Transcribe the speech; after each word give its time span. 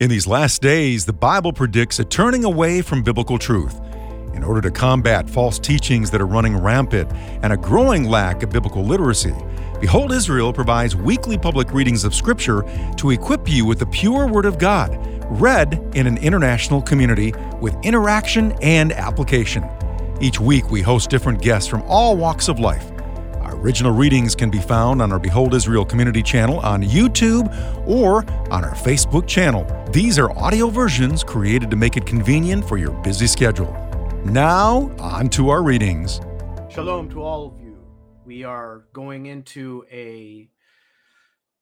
In 0.00 0.10
these 0.10 0.26
last 0.26 0.60
days, 0.60 1.06
the 1.06 1.12
Bible 1.12 1.52
predicts 1.52 2.00
a 2.00 2.04
turning 2.04 2.44
away 2.44 2.82
from 2.82 3.04
biblical 3.04 3.38
truth. 3.38 3.80
In 4.34 4.42
order 4.42 4.60
to 4.60 4.72
combat 4.72 5.30
false 5.30 5.56
teachings 5.56 6.10
that 6.10 6.20
are 6.20 6.26
running 6.26 6.56
rampant 6.56 7.12
and 7.44 7.52
a 7.52 7.56
growing 7.56 8.02
lack 8.02 8.42
of 8.42 8.50
biblical 8.50 8.82
literacy, 8.82 9.32
Behold 9.80 10.10
Israel 10.10 10.52
provides 10.52 10.96
weekly 10.96 11.38
public 11.38 11.72
readings 11.72 12.02
of 12.02 12.12
Scripture 12.12 12.64
to 12.96 13.10
equip 13.10 13.48
you 13.48 13.64
with 13.64 13.78
the 13.78 13.86
pure 13.86 14.26
Word 14.26 14.46
of 14.46 14.58
God, 14.58 14.98
read 15.40 15.80
in 15.94 16.08
an 16.08 16.18
international 16.18 16.82
community 16.82 17.32
with 17.60 17.76
interaction 17.84 18.50
and 18.62 18.90
application. 18.94 19.64
Each 20.20 20.40
week, 20.40 20.72
we 20.72 20.82
host 20.82 21.08
different 21.08 21.40
guests 21.40 21.68
from 21.68 21.82
all 21.82 22.16
walks 22.16 22.48
of 22.48 22.58
life. 22.58 22.93
Original 23.64 23.92
readings 23.92 24.34
can 24.34 24.50
be 24.50 24.60
found 24.60 25.00
on 25.00 25.10
our 25.10 25.18
Behold 25.18 25.54
Israel 25.54 25.86
community 25.86 26.22
channel 26.22 26.58
on 26.60 26.82
YouTube 26.82 27.48
or 27.88 28.18
on 28.52 28.62
our 28.62 28.74
Facebook 28.74 29.26
channel. 29.26 29.64
These 29.90 30.18
are 30.18 30.30
audio 30.32 30.68
versions 30.68 31.24
created 31.24 31.70
to 31.70 31.76
make 31.76 31.96
it 31.96 32.04
convenient 32.04 32.68
for 32.68 32.76
your 32.76 32.90
busy 33.02 33.26
schedule. 33.26 33.72
Now, 34.26 34.94
on 34.98 35.30
to 35.30 35.48
our 35.48 35.62
readings. 35.62 36.20
Shalom 36.68 37.08
to 37.08 37.22
all 37.22 37.46
of 37.46 37.58
you. 37.58 37.78
We 38.26 38.44
are 38.44 38.84
going 38.92 39.24
into 39.24 39.86
a, 39.90 40.50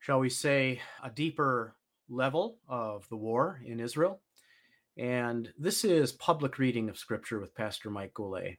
shall 0.01 0.19
we 0.19 0.29
say, 0.29 0.81
a 1.05 1.09
deeper 1.09 1.77
level 2.09 2.59
of 2.67 3.09
the 3.11 3.17
war 3.17 3.61
in 3.65 3.79
Israel. 3.79 4.21
And 4.97 5.53
this 5.57 5.85
is 5.85 6.11
public 6.11 6.59
reading 6.59 6.89
of 6.89 6.99
scripture 6.99 7.39
with 7.39 7.55
Pastor 7.55 7.91
Mike 7.91 8.13
Golay. 8.13 8.57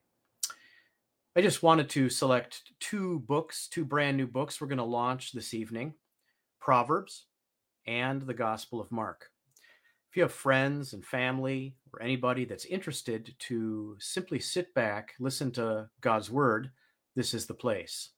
I 1.36 1.42
just 1.42 1.64
wanted 1.64 1.90
to 1.90 2.10
select 2.10 2.62
two 2.80 3.22
books, 3.22 3.68
two 3.68 3.86
brand 3.86 4.18
new 4.18 4.28
books 4.28 4.62
we're 4.62 4.68
going 4.68 4.78
to 4.78 4.84
launch 4.84 5.32
this 5.32 5.56
evening 5.56 5.96
Proverbs 6.62 7.26
and 7.88 8.22
the 8.22 8.36
Gospel 8.36 8.80
of 8.80 8.92
Mark. 8.92 9.32
If 10.12 10.16
you 10.16 10.22
have 10.22 10.32
friends 10.32 10.94
and 10.94 11.04
family 11.04 11.74
or 11.92 12.04
anybody 12.04 12.46
that's 12.46 12.66
interested 12.66 13.34
to 13.40 13.98
simply 14.00 14.40
sit 14.40 14.76
back, 14.76 15.14
listen 15.20 15.50
to 15.54 15.90
God's 16.02 16.30
word, 16.30 16.70
this 17.16 17.34
is 17.34 17.48
the 17.48 17.56
place. 17.56 18.10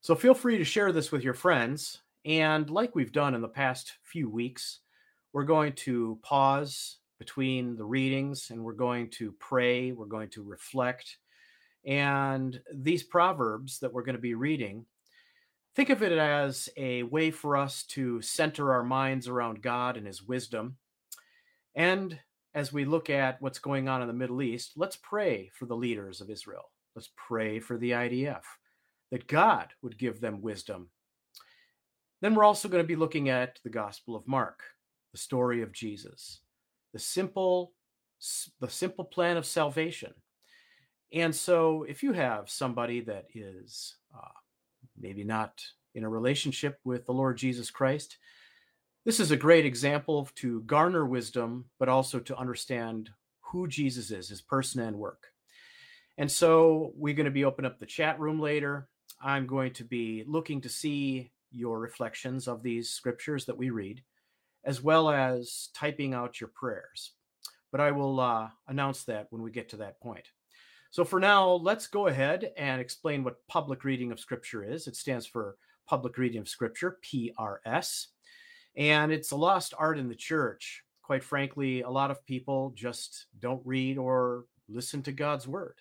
So 0.00 0.16
feel 0.16 0.34
free 0.34 0.58
to 0.58 0.64
share 0.64 0.90
this 0.90 1.12
with 1.12 1.22
your 1.22 1.34
friends. 1.34 2.02
And 2.24 2.68
like 2.68 2.96
we've 2.96 3.12
done 3.12 3.36
in 3.36 3.42
the 3.42 3.48
past 3.48 3.92
few 4.02 4.28
weeks, 4.28 4.80
we're 5.32 5.44
going 5.44 5.74
to 5.74 6.18
pause 6.20 6.96
between 7.20 7.76
the 7.76 7.84
readings 7.84 8.50
and 8.50 8.60
we're 8.64 8.72
going 8.72 9.08
to 9.10 9.30
pray, 9.38 9.92
we're 9.92 10.06
going 10.06 10.30
to 10.30 10.42
reflect. 10.42 11.18
And 11.86 12.60
these 12.74 13.02
proverbs 13.02 13.78
that 13.78 13.92
we're 13.92 14.04
going 14.04 14.16
to 14.16 14.20
be 14.20 14.34
reading, 14.34 14.86
think 15.74 15.90
of 15.90 16.02
it 16.02 16.12
as 16.12 16.68
a 16.76 17.04
way 17.04 17.30
for 17.30 17.56
us 17.56 17.84
to 17.84 18.20
center 18.20 18.72
our 18.72 18.82
minds 18.82 19.28
around 19.28 19.62
God 19.62 19.96
and 19.96 20.06
his 20.06 20.22
wisdom. 20.22 20.76
And 21.74 22.18
as 22.54 22.72
we 22.72 22.84
look 22.84 23.08
at 23.10 23.40
what's 23.40 23.58
going 23.58 23.88
on 23.88 24.02
in 24.02 24.08
the 24.08 24.14
Middle 24.14 24.42
East, 24.42 24.72
let's 24.76 24.96
pray 24.96 25.50
for 25.54 25.66
the 25.66 25.76
leaders 25.76 26.20
of 26.20 26.30
Israel. 26.30 26.70
Let's 26.94 27.10
pray 27.14 27.60
for 27.60 27.76
the 27.76 27.92
IDF 27.92 28.42
that 29.12 29.28
God 29.28 29.68
would 29.82 29.98
give 29.98 30.20
them 30.20 30.42
wisdom. 30.42 30.88
Then 32.22 32.34
we're 32.34 32.44
also 32.44 32.68
going 32.68 32.82
to 32.82 32.88
be 32.88 32.96
looking 32.96 33.28
at 33.28 33.60
the 33.62 33.70
Gospel 33.70 34.16
of 34.16 34.26
Mark, 34.26 34.60
the 35.12 35.18
story 35.18 35.62
of 35.62 35.72
Jesus 35.72 36.40
the 36.96 37.00
simple 37.00 37.74
the 38.58 38.70
simple 38.70 39.04
plan 39.04 39.36
of 39.36 39.44
salvation. 39.44 40.14
And 41.12 41.34
so 41.34 41.84
if 41.84 42.02
you 42.02 42.12
have 42.12 42.50
somebody 42.50 43.00
that 43.02 43.26
is 43.34 43.96
uh, 44.14 44.28
maybe 44.98 45.24
not 45.24 45.62
in 45.94 46.04
a 46.04 46.08
relationship 46.08 46.78
with 46.84 47.06
the 47.06 47.12
Lord 47.12 47.36
Jesus 47.36 47.70
Christ, 47.70 48.18
this 49.04 49.20
is 49.20 49.30
a 49.30 49.36
great 49.36 49.64
example 49.64 50.28
to 50.36 50.62
garner 50.62 51.06
wisdom, 51.06 51.66
but 51.78 51.88
also 51.88 52.18
to 52.18 52.36
understand 52.36 53.10
who 53.40 53.68
Jesus 53.68 54.10
is, 54.10 54.28
his 54.28 54.42
person 54.42 54.80
and 54.82 54.98
work. 54.98 55.28
And 56.18 56.30
so 56.30 56.92
we're 56.96 57.14
going 57.14 57.26
to 57.26 57.30
be 57.30 57.44
opening 57.44 57.70
up 57.70 57.78
the 57.78 57.86
chat 57.86 58.18
room 58.18 58.40
later. 58.40 58.88
I'm 59.22 59.46
going 59.46 59.72
to 59.74 59.84
be 59.84 60.24
looking 60.26 60.60
to 60.62 60.68
see 60.68 61.30
your 61.52 61.78
reflections 61.78 62.48
of 62.48 62.62
these 62.62 62.90
scriptures 62.90 63.44
that 63.46 63.56
we 63.56 63.70
read 63.70 64.02
as 64.64 64.82
well 64.82 65.08
as 65.08 65.68
typing 65.72 66.12
out 66.12 66.40
your 66.40 66.50
prayers. 66.52 67.12
But 67.70 67.80
I 67.80 67.92
will 67.92 68.18
uh, 68.18 68.48
announce 68.66 69.04
that 69.04 69.28
when 69.30 69.42
we 69.42 69.52
get 69.52 69.68
to 69.70 69.76
that 69.78 70.00
point. 70.00 70.26
So 70.90 71.04
for 71.04 71.20
now, 71.20 71.52
let's 71.52 71.86
go 71.86 72.06
ahead 72.06 72.52
and 72.56 72.80
explain 72.80 73.24
what 73.24 73.46
public 73.48 73.84
reading 73.84 74.12
of 74.12 74.20
Scripture 74.20 74.64
is. 74.64 74.86
It 74.86 74.96
stands 74.96 75.26
for 75.26 75.56
Public 75.86 76.18
Reading 76.18 76.40
of 76.40 76.48
Scripture, 76.48 76.98
PRS. 77.04 78.06
And 78.76 79.12
it's 79.12 79.30
a 79.30 79.36
lost 79.36 79.74
art 79.78 79.98
in 79.98 80.08
the 80.08 80.14
church. 80.14 80.82
Quite 81.02 81.22
frankly, 81.22 81.82
a 81.82 81.90
lot 81.90 82.10
of 82.10 82.24
people 82.26 82.72
just 82.74 83.26
don't 83.38 83.62
read 83.64 83.98
or 83.98 84.44
listen 84.68 85.02
to 85.04 85.12
God's 85.12 85.46
word. 85.46 85.76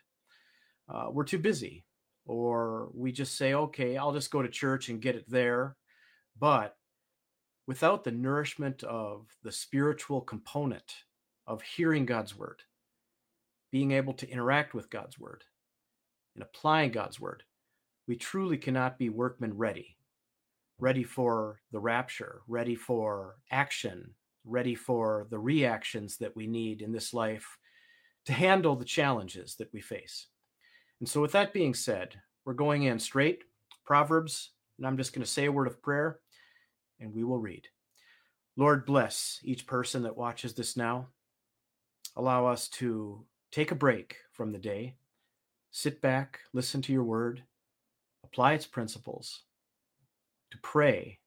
Uh, 0.88 1.08
we're 1.12 1.24
too 1.24 1.40
busy, 1.40 1.84
or 2.26 2.90
we 2.94 3.12
just 3.12 3.36
say, 3.36 3.54
okay, 3.54 3.98
I'll 3.98 4.14
just 4.14 4.32
go 4.32 4.42
to 4.42 4.50
church 4.50 4.90
and 4.90 5.02
get 5.02 5.16
it 5.16 5.30
there. 5.30 5.76
But 6.40 6.76
without 7.68 8.04
the 8.04 8.12
nourishment 8.12 8.84
of 8.84 9.26
the 9.44 9.52
spiritual 9.52 10.22
component 10.22 10.96
of 11.48 11.64
hearing 11.64 12.06
God's 12.06 12.38
word, 12.38 12.62
being 13.72 13.92
able 13.92 14.14
to 14.14 14.30
interact 14.30 14.74
with 14.74 14.90
God's 14.90 15.20
word, 15.20 15.44
and 16.36 16.44
applying 16.44 16.92
God's 16.92 17.20
word, 17.20 17.44
we 18.08 18.16
truly 18.16 18.58
cannot 18.58 18.98
be 18.98 19.10
workmen 19.10 19.58
ready, 19.58 19.98
ready 20.80 21.04
for 21.04 21.62
the 21.72 21.80
rapture, 21.80 22.42
ready 22.48 22.76
for 22.76 23.38
action, 23.52 24.12
ready 24.44 24.76
for 24.76 25.28
the 25.30 25.40
reactions 25.40 26.18
that 26.18 26.36
we 26.36 26.48
need 26.48 26.82
in 26.82 26.92
this 26.92 27.14
life 27.14 27.58
to 28.26 28.34
handle 28.34 28.76
the 28.76 28.86
challenges 28.86 29.56
that 29.56 29.72
we 29.74 29.82
face. 29.82 30.28
And 31.00 31.10
so, 31.10 31.22
with 31.22 31.32
that 31.34 31.54
being 31.54 31.74
said, 31.74 32.16
we're 32.46 32.54
going 32.54 32.84
in 32.84 33.00
straight, 33.00 33.44
Proverbs, 33.86 34.52
and 34.78 34.86
I'm 34.86 34.98
just 34.98 35.14
going 35.14 35.24
to 35.24 35.32
say 35.32 35.46
a 35.46 35.52
word 35.52 35.68
of 35.68 35.82
prayer 35.82 36.20
and 37.00 37.14
we 37.14 37.24
will 37.24 37.40
read. 37.40 37.68
Lord, 38.58 38.86
bless 38.86 39.40
each 39.44 39.68
person 39.68 40.04
that 40.04 40.18
watches 40.18 40.54
this 40.54 40.78
now. 40.78 41.08
Allow 42.16 42.48
us 42.48 42.70
to 42.70 43.26
take 43.56 43.72
a 43.72 43.76
break 43.76 44.18
from 44.34 44.52
the 44.52 44.58
day, 44.58 44.96
sit 45.72 46.02
back, 46.02 46.42
listen 46.52 46.82
to 46.82 46.92
your 46.92 47.06
word, 47.06 47.44
apply 48.22 48.52
its 48.52 48.66
principles, 48.66 49.44
to 50.52 50.58
pray 50.58 51.20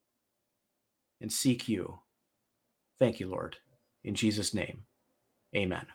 and 1.22 1.32
seek 1.32 1.70
you. 1.70 2.00
Thank 2.98 3.18
you, 3.18 3.28
Lord. 3.28 3.56
In 4.04 4.14
Jesus' 4.14 4.52
name, 4.52 4.82
amen. 5.56 5.86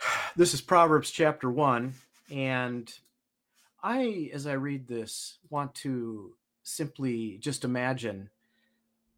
This 0.36 0.54
is 0.54 0.60
Proverbs 0.60 1.10
chapter 1.10 1.50
1, 1.50 1.92
and 2.30 2.94
I, 3.82 4.30
as 4.32 4.46
I 4.46 4.52
read 4.52 4.86
this, 4.86 5.38
want 5.50 5.74
to 5.76 6.36
simply 6.62 7.38
just 7.40 7.64
imagine 7.64 8.30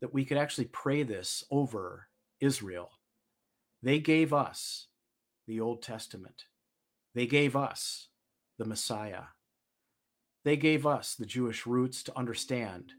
that 0.00 0.14
we 0.14 0.24
could 0.24 0.38
actually 0.38 0.64
pray 0.64 1.02
this 1.02 1.44
over 1.50 2.06
Israel. 2.40 2.90
They 3.82 3.98
gave 3.98 4.32
us 4.32 4.86
the 5.46 5.60
Old 5.60 5.82
Testament, 5.82 6.44
they 7.14 7.26
gave 7.26 7.56
us 7.56 8.08
the 8.58 8.64
Messiah, 8.64 9.24
they 10.44 10.56
gave 10.56 10.86
us 10.86 11.14
the 11.14 11.26
Jewish 11.26 11.66
roots 11.66 12.02
to 12.04 12.18
understand 12.18 12.92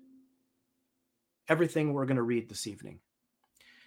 everything 1.47 1.93
we're 1.93 2.05
going 2.05 2.17
to 2.17 2.23
read 2.23 2.49
this 2.49 2.67
evening. 2.67 2.99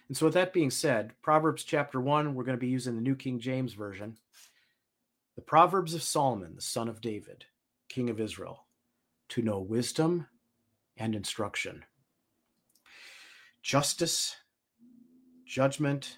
And 0.07 0.15
so, 0.15 0.25
with 0.25 0.35
that 0.35 0.53
being 0.53 0.71
said, 0.71 1.11
Proverbs 1.21 1.63
chapter 1.63 1.99
1, 1.99 2.33
we're 2.33 2.43
going 2.43 2.57
to 2.57 2.65
be 2.65 2.67
using 2.67 2.95
the 2.95 3.01
New 3.01 3.15
King 3.15 3.39
James 3.39 3.73
Version. 3.73 4.17
The 5.35 5.41
Proverbs 5.41 5.93
of 5.93 6.01
Solomon, 6.01 6.55
the 6.55 6.61
son 6.61 6.87
of 6.87 7.01
David, 7.01 7.45
king 7.89 8.09
of 8.09 8.19
Israel, 8.19 8.65
to 9.29 9.41
know 9.41 9.59
wisdom 9.59 10.27
and 10.95 11.13
instruction. 11.13 11.83
Justice, 13.61 14.37
judgment, 15.45 16.17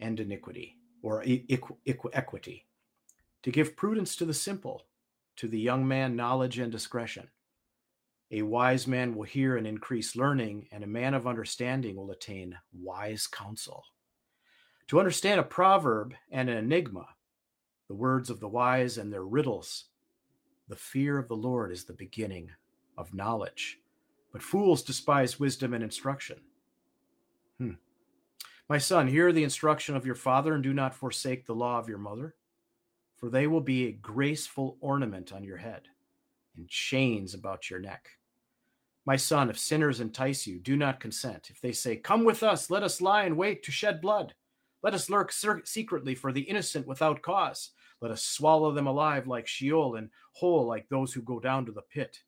and 0.00 0.18
iniquity, 0.20 0.76
or 1.02 1.22
equ- 1.24 1.76
equ- 1.86 2.10
equity. 2.12 2.66
To 3.42 3.50
give 3.50 3.76
prudence 3.76 4.16
to 4.16 4.24
the 4.24 4.34
simple, 4.34 4.86
to 5.36 5.48
the 5.48 5.58
young 5.58 5.86
man 5.86 6.16
knowledge 6.16 6.58
and 6.58 6.70
discretion. 6.70 7.28
A 8.30 8.42
wise 8.42 8.86
man 8.86 9.14
will 9.14 9.24
hear 9.24 9.56
and 9.56 9.66
increase 9.66 10.14
learning, 10.14 10.68
and 10.70 10.84
a 10.84 10.88
man 10.88 11.14
of 11.14 11.26
understanding 11.26 11.96
will 11.96 12.10
attain 12.10 12.56
wise 12.72 13.26
counsel. 13.26 13.84
To 14.88 14.98
understand 14.98 15.40
a 15.40 15.44
proverb 15.44 16.14
and 16.30 16.48
an 16.48 16.56
enigma, 16.56 17.06
the 17.88 17.94
words 17.94 18.30
of 18.30 18.40
the 18.40 18.48
wise 18.48 18.98
and 18.98 19.12
their 19.12 19.24
riddles, 19.24 19.86
the 20.68 20.76
fear 20.76 21.18
of 21.18 21.28
the 21.28 21.36
Lord 21.36 21.72
is 21.72 21.84
the 21.84 21.92
beginning 21.92 22.50
of 22.96 23.14
knowledge 23.14 23.80
but 24.32 24.42
fools 24.42 24.82
despise 24.82 25.40
wisdom 25.40 25.74
and 25.74 25.82
instruction. 25.82 26.40
Hmm. 27.58 27.72
My 28.70 28.78
son, 28.78 29.08
hear 29.08 29.32
the 29.32 29.42
instruction 29.42 29.96
of 29.96 30.06
your 30.06 30.14
father, 30.14 30.54
and 30.54 30.62
do 30.62 30.72
not 30.72 30.94
forsake 30.94 31.44
the 31.44 31.56
law 31.56 31.80
of 31.80 31.88
your 31.88 31.98
mother, 31.98 32.36
for 33.16 33.28
they 33.28 33.48
will 33.48 33.60
be 33.60 33.88
a 33.88 33.92
graceful 33.92 34.78
ornament 34.80 35.32
on 35.32 35.42
your 35.42 35.56
head 35.56 35.88
and 36.56 36.68
chains 36.68 37.34
about 37.34 37.68
your 37.68 37.80
neck. 37.80 38.08
My 39.04 39.16
son, 39.16 39.50
if 39.50 39.58
sinners 39.58 39.98
entice 39.98 40.46
you, 40.46 40.60
do 40.60 40.76
not 40.76 41.00
consent. 41.00 41.50
If 41.50 41.60
they 41.60 41.72
say, 41.72 41.96
Come 41.96 42.22
with 42.22 42.44
us, 42.44 42.70
let 42.70 42.84
us 42.84 43.00
lie 43.00 43.24
in 43.24 43.36
wait 43.36 43.64
to 43.64 43.72
shed 43.72 44.00
blood. 44.00 44.34
Let 44.84 44.94
us 44.94 45.10
lurk 45.10 45.32
secretly 45.32 46.14
for 46.14 46.30
the 46.30 46.42
innocent 46.42 46.86
without 46.86 47.22
cause. 47.22 47.70
Let 48.00 48.12
us 48.12 48.22
swallow 48.22 48.70
them 48.70 48.86
alive 48.86 49.26
like 49.26 49.48
Sheol 49.48 49.96
and 49.96 50.10
whole 50.34 50.64
like 50.64 50.88
those 50.88 51.12
who 51.12 51.22
go 51.22 51.40
down 51.40 51.66
to 51.66 51.72
the 51.72 51.82
pit. 51.82 52.20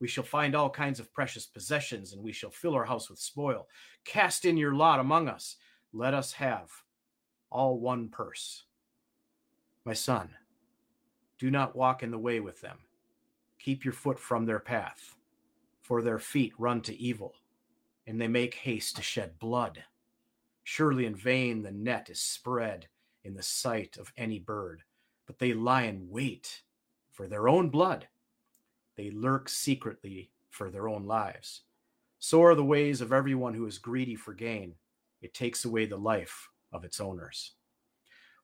We 0.00 0.08
shall 0.08 0.24
find 0.24 0.54
all 0.54 0.70
kinds 0.70 1.00
of 1.00 1.12
precious 1.12 1.46
possessions, 1.46 2.12
and 2.12 2.22
we 2.22 2.32
shall 2.32 2.50
fill 2.50 2.74
our 2.74 2.84
house 2.84 3.10
with 3.10 3.18
spoil. 3.18 3.68
Cast 4.04 4.44
in 4.44 4.56
your 4.56 4.74
lot 4.74 5.00
among 5.00 5.28
us. 5.28 5.56
Let 5.92 6.14
us 6.14 6.32
have 6.34 6.70
all 7.50 7.80
one 7.80 8.08
purse. 8.08 8.64
My 9.84 9.94
son, 9.94 10.30
do 11.38 11.50
not 11.50 11.74
walk 11.74 12.02
in 12.02 12.10
the 12.10 12.18
way 12.18 12.40
with 12.40 12.60
them. 12.60 12.78
Keep 13.58 13.84
your 13.84 13.94
foot 13.94 14.18
from 14.18 14.46
their 14.46 14.60
path, 14.60 15.16
for 15.80 16.02
their 16.02 16.18
feet 16.18 16.52
run 16.58 16.80
to 16.82 16.96
evil, 16.96 17.34
and 18.06 18.20
they 18.20 18.28
make 18.28 18.54
haste 18.54 18.96
to 18.96 19.02
shed 19.02 19.38
blood. 19.38 19.84
Surely 20.62 21.06
in 21.06 21.14
vain 21.14 21.62
the 21.62 21.72
net 21.72 22.10
is 22.10 22.20
spread 22.20 22.88
in 23.24 23.34
the 23.34 23.42
sight 23.42 23.96
of 23.96 24.12
any 24.16 24.38
bird, 24.38 24.82
but 25.26 25.38
they 25.38 25.54
lie 25.54 25.82
in 25.82 26.08
wait 26.08 26.62
for 27.10 27.26
their 27.26 27.48
own 27.48 27.68
blood. 27.68 28.06
They 28.98 29.12
lurk 29.12 29.48
secretly 29.48 30.32
for 30.50 30.70
their 30.70 30.88
own 30.88 31.06
lives. 31.06 31.62
So 32.18 32.42
are 32.42 32.56
the 32.56 32.64
ways 32.64 33.00
of 33.00 33.12
everyone 33.12 33.54
who 33.54 33.64
is 33.64 33.78
greedy 33.78 34.16
for 34.16 34.34
gain. 34.34 34.74
It 35.22 35.34
takes 35.34 35.64
away 35.64 35.86
the 35.86 35.96
life 35.96 36.48
of 36.72 36.84
its 36.84 36.98
owners. 36.98 37.52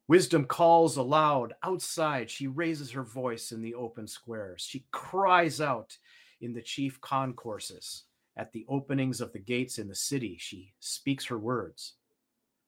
Wisdom 0.06 0.44
calls 0.44 0.96
aloud 0.96 1.54
outside. 1.64 2.30
She 2.30 2.46
raises 2.46 2.92
her 2.92 3.02
voice 3.02 3.50
in 3.50 3.62
the 3.62 3.74
open 3.74 4.06
squares. 4.06 4.62
She 4.62 4.86
cries 4.92 5.60
out 5.60 5.98
in 6.40 6.54
the 6.54 6.62
chief 6.62 7.00
concourses. 7.00 8.04
At 8.36 8.52
the 8.52 8.64
openings 8.68 9.20
of 9.20 9.32
the 9.32 9.40
gates 9.40 9.78
in 9.78 9.88
the 9.88 9.94
city, 9.96 10.36
she 10.38 10.72
speaks 10.78 11.26
her 11.26 11.38
words. 11.38 11.94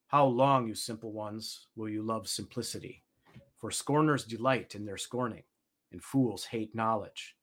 How 0.09 0.27
long, 0.27 0.67
you 0.67 0.75
simple 0.75 1.13
ones, 1.13 1.69
will 1.77 1.89
you 1.89 2.03
love 2.03 2.27
simplicity? 2.27 3.05
For 3.59 3.71
scorners 3.71 4.25
delight 4.25 4.75
in 4.75 4.87
their 4.87 4.97
scorning, 4.97 5.45
and 5.93 6.03
fools 6.03 6.47
hate 6.47 6.75
knowledge. 6.75 7.36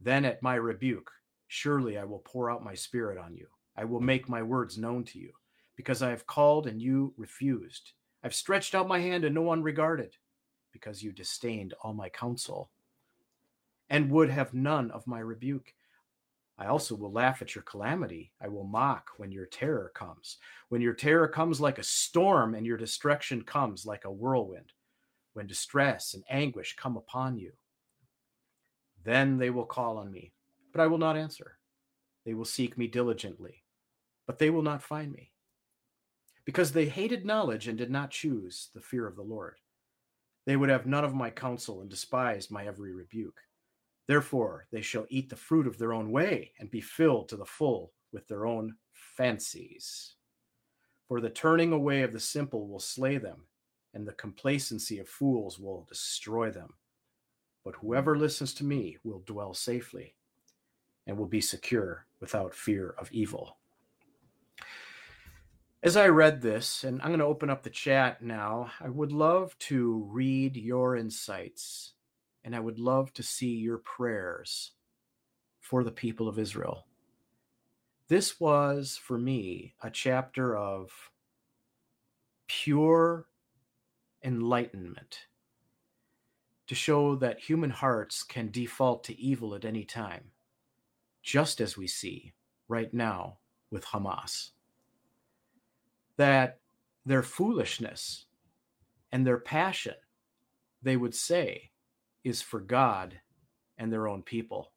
Then 0.00 0.24
at 0.24 0.42
my 0.42 0.54
rebuke, 0.54 1.10
surely 1.48 1.98
I 1.98 2.04
will 2.04 2.20
pour 2.20 2.50
out 2.50 2.64
my 2.64 2.74
spirit 2.74 3.18
on 3.18 3.34
you. 3.34 3.46
I 3.76 3.84
will 3.84 4.00
make 4.00 4.28
my 4.28 4.42
words 4.42 4.78
known 4.78 5.04
to 5.04 5.18
you, 5.18 5.32
because 5.76 6.02
I 6.02 6.10
have 6.10 6.26
called 6.26 6.66
and 6.66 6.80
you 6.80 7.14
refused. 7.16 7.92
I've 8.22 8.34
stretched 8.34 8.74
out 8.74 8.88
my 8.88 8.98
hand 8.98 9.24
and 9.24 9.34
no 9.34 9.42
one 9.42 9.62
regarded, 9.62 10.16
because 10.72 11.02
you 11.02 11.12
disdained 11.12 11.74
all 11.82 11.92
my 11.92 12.08
counsel 12.08 12.70
and 13.88 14.10
would 14.10 14.30
have 14.30 14.52
none 14.52 14.90
of 14.90 15.06
my 15.06 15.20
rebuke. 15.20 15.72
I 16.58 16.66
also 16.66 16.94
will 16.94 17.12
laugh 17.12 17.42
at 17.42 17.54
your 17.54 17.62
calamity. 17.62 18.32
I 18.40 18.48
will 18.48 18.64
mock 18.64 19.10
when 19.18 19.30
your 19.30 19.46
terror 19.46 19.92
comes. 19.94 20.38
When 20.70 20.80
your 20.80 20.94
terror 20.94 21.28
comes 21.28 21.60
like 21.60 21.78
a 21.78 21.84
storm 21.84 22.54
and 22.54 22.66
your 22.66 22.78
destruction 22.78 23.42
comes 23.42 23.86
like 23.86 24.06
a 24.06 24.10
whirlwind, 24.10 24.72
when 25.34 25.46
distress 25.46 26.14
and 26.14 26.24
anguish 26.30 26.74
come 26.76 26.96
upon 26.96 27.38
you. 27.38 27.52
Then 29.06 29.38
they 29.38 29.50
will 29.50 29.64
call 29.64 29.98
on 29.98 30.10
me, 30.10 30.32
but 30.72 30.80
I 30.82 30.88
will 30.88 30.98
not 30.98 31.16
answer. 31.16 31.58
They 32.24 32.34
will 32.34 32.44
seek 32.44 32.76
me 32.76 32.88
diligently, 32.88 33.62
but 34.26 34.40
they 34.40 34.50
will 34.50 34.62
not 34.62 34.82
find 34.82 35.12
me. 35.12 35.30
Because 36.44 36.72
they 36.72 36.86
hated 36.86 37.24
knowledge 37.24 37.68
and 37.68 37.78
did 37.78 37.90
not 37.90 38.10
choose 38.10 38.68
the 38.74 38.80
fear 38.80 39.06
of 39.06 39.14
the 39.14 39.22
Lord. 39.22 39.58
They 40.44 40.56
would 40.56 40.70
have 40.70 40.86
none 40.86 41.04
of 41.04 41.14
my 41.14 41.30
counsel 41.30 41.80
and 41.80 41.88
despised 41.88 42.50
my 42.50 42.66
every 42.66 42.92
rebuke. 42.92 43.40
Therefore, 44.08 44.66
they 44.72 44.82
shall 44.82 45.06
eat 45.08 45.30
the 45.30 45.36
fruit 45.36 45.68
of 45.68 45.78
their 45.78 45.92
own 45.92 46.10
way 46.10 46.52
and 46.58 46.68
be 46.68 46.80
filled 46.80 47.28
to 47.28 47.36
the 47.36 47.44
full 47.44 47.92
with 48.12 48.26
their 48.26 48.44
own 48.44 48.74
fancies. 48.92 50.16
For 51.06 51.20
the 51.20 51.30
turning 51.30 51.72
away 51.72 52.02
of 52.02 52.12
the 52.12 52.18
simple 52.18 52.66
will 52.66 52.80
slay 52.80 53.18
them, 53.18 53.46
and 53.94 54.04
the 54.04 54.14
complacency 54.14 54.98
of 54.98 55.08
fools 55.08 55.60
will 55.60 55.86
destroy 55.88 56.50
them. 56.50 56.74
But 57.66 57.74
whoever 57.80 58.16
listens 58.16 58.54
to 58.54 58.64
me 58.64 58.96
will 59.02 59.24
dwell 59.26 59.52
safely 59.52 60.14
and 61.04 61.18
will 61.18 61.26
be 61.26 61.40
secure 61.40 62.06
without 62.20 62.54
fear 62.54 62.94
of 62.96 63.10
evil. 63.10 63.56
As 65.82 65.96
I 65.96 66.06
read 66.06 66.40
this, 66.40 66.84
and 66.84 67.02
I'm 67.02 67.08
going 67.08 67.18
to 67.18 67.26
open 67.26 67.50
up 67.50 67.64
the 67.64 67.70
chat 67.70 68.22
now, 68.22 68.70
I 68.80 68.88
would 68.88 69.10
love 69.10 69.58
to 69.58 70.06
read 70.08 70.56
your 70.56 70.94
insights 70.94 71.94
and 72.44 72.54
I 72.54 72.60
would 72.60 72.78
love 72.78 73.12
to 73.14 73.24
see 73.24 73.56
your 73.56 73.78
prayers 73.78 74.70
for 75.58 75.82
the 75.82 75.90
people 75.90 76.28
of 76.28 76.38
Israel. 76.38 76.86
This 78.06 78.38
was, 78.38 78.96
for 78.96 79.18
me, 79.18 79.74
a 79.82 79.90
chapter 79.90 80.56
of 80.56 80.92
pure 82.46 83.26
enlightenment 84.22 85.26
to 86.66 86.74
show 86.74 87.14
that 87.16 87.40
human 87.40 87.70
hearts 87.70 88.22
can 88.22 88.50
default 88.50 89.04
to 89.04 89.20
evil 89.20 89.54
at 89.54 89.64
any 89.64 89.84
time, 89.84 90.24
just 91.22 91.60
as 91.60 91.76
we 91.76 91.86
see 91.86 92.32
right 92.68 92.92
now 92.92 93.38
with 93.70 93.84
Hamas. 93.84 94.50
That 96.16 96.58
their 97.04 97.22
foolishness 97.22 98.26
and 99.12 99.26
their 99.26 99.38
passion, 99.38 99.94
they 100.82 100.96
would 100.96 101.14
say, 101.14 101.70
is 102.24 102.42
for 102.42 102.60
God 102.60 103.20
and 103.78 103.92
their 103.92 104.08
own 104.08 104.22
people. 104.22 104.72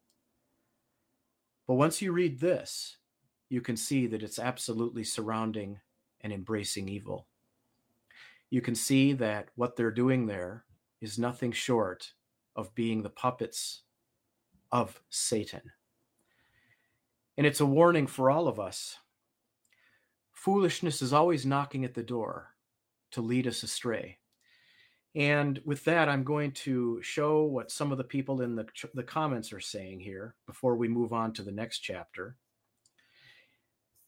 But 1.66 1.74
once 1.74 2.00
you 2.00 2.12
read 2.12 2.38
this, 2.38 2.98
you 3.48 3.60
can 3.60 3.76
see 3.76 4.06
that 4.06 4.22
it's 4.22 4.38
absolutely 4.38 5.02
surrounding 5.02 5.80
and 6.20 6.32
embracing 6.32 6.88
evil. 6.88 7.26
You 8.50 8.60
can 8.60 8.74
see 8.74 9.12
that 9.14 9.48
what 9.56 9.76
they're 9.76 9.90
doing 9.90 10.26
there 10.26 10.64
is 11.00 11.18
nothing 11.18 11.52
short 11.52 12.12
of 12.56 12.74
being 12.74 13.02
the 13.02 13.10
puppets 13.10 13.82
of 14.72 15.00
Satan. 15.08 15.62
And 17.36 17.46
it's 17.46 17.60
a 17.60 17.66
warning 17.66 18.06
for 18.06 18.30
all 18.30 18.48
of 18.48 18.60
us. 18.60 18.98
Foolishness 20.32 21.02
is 21.02 21.12
always 21.12 21.46
knocking 21.46 21.84
at 21.84 21.94
the 21.94 22.02
door 22.02 22.54
to 23.12 23.20
lead 23.20 23.46
us 23.46 23.62
astray. 23.62 24.18
And 25.14 25.60
with 25.64 25.84
that, 25.84 26.08
I'm 26.08 26.22
going 26.22 26.52
to 26.52 27.02
show 27.02 27.42
what 27.42 27.72
some 27.72 27.90
of 27.90 27.98
the 27.98 28.04
people 28.04 28.42
in 28.42 28.54
the, 28.54 28.66
the 28.94 29.02
comments 29.02 29.52
are 29.52 29.60
saying 29.60 30.00
here 30.00 30.36
before 30.46 30.76
we 30.76 30.86
move 30.86 31.12
on 31.12 31.32
to 31.32 31.42
the 31.42 31.50
next 31.50 31.80
chapter. 31.80 32.36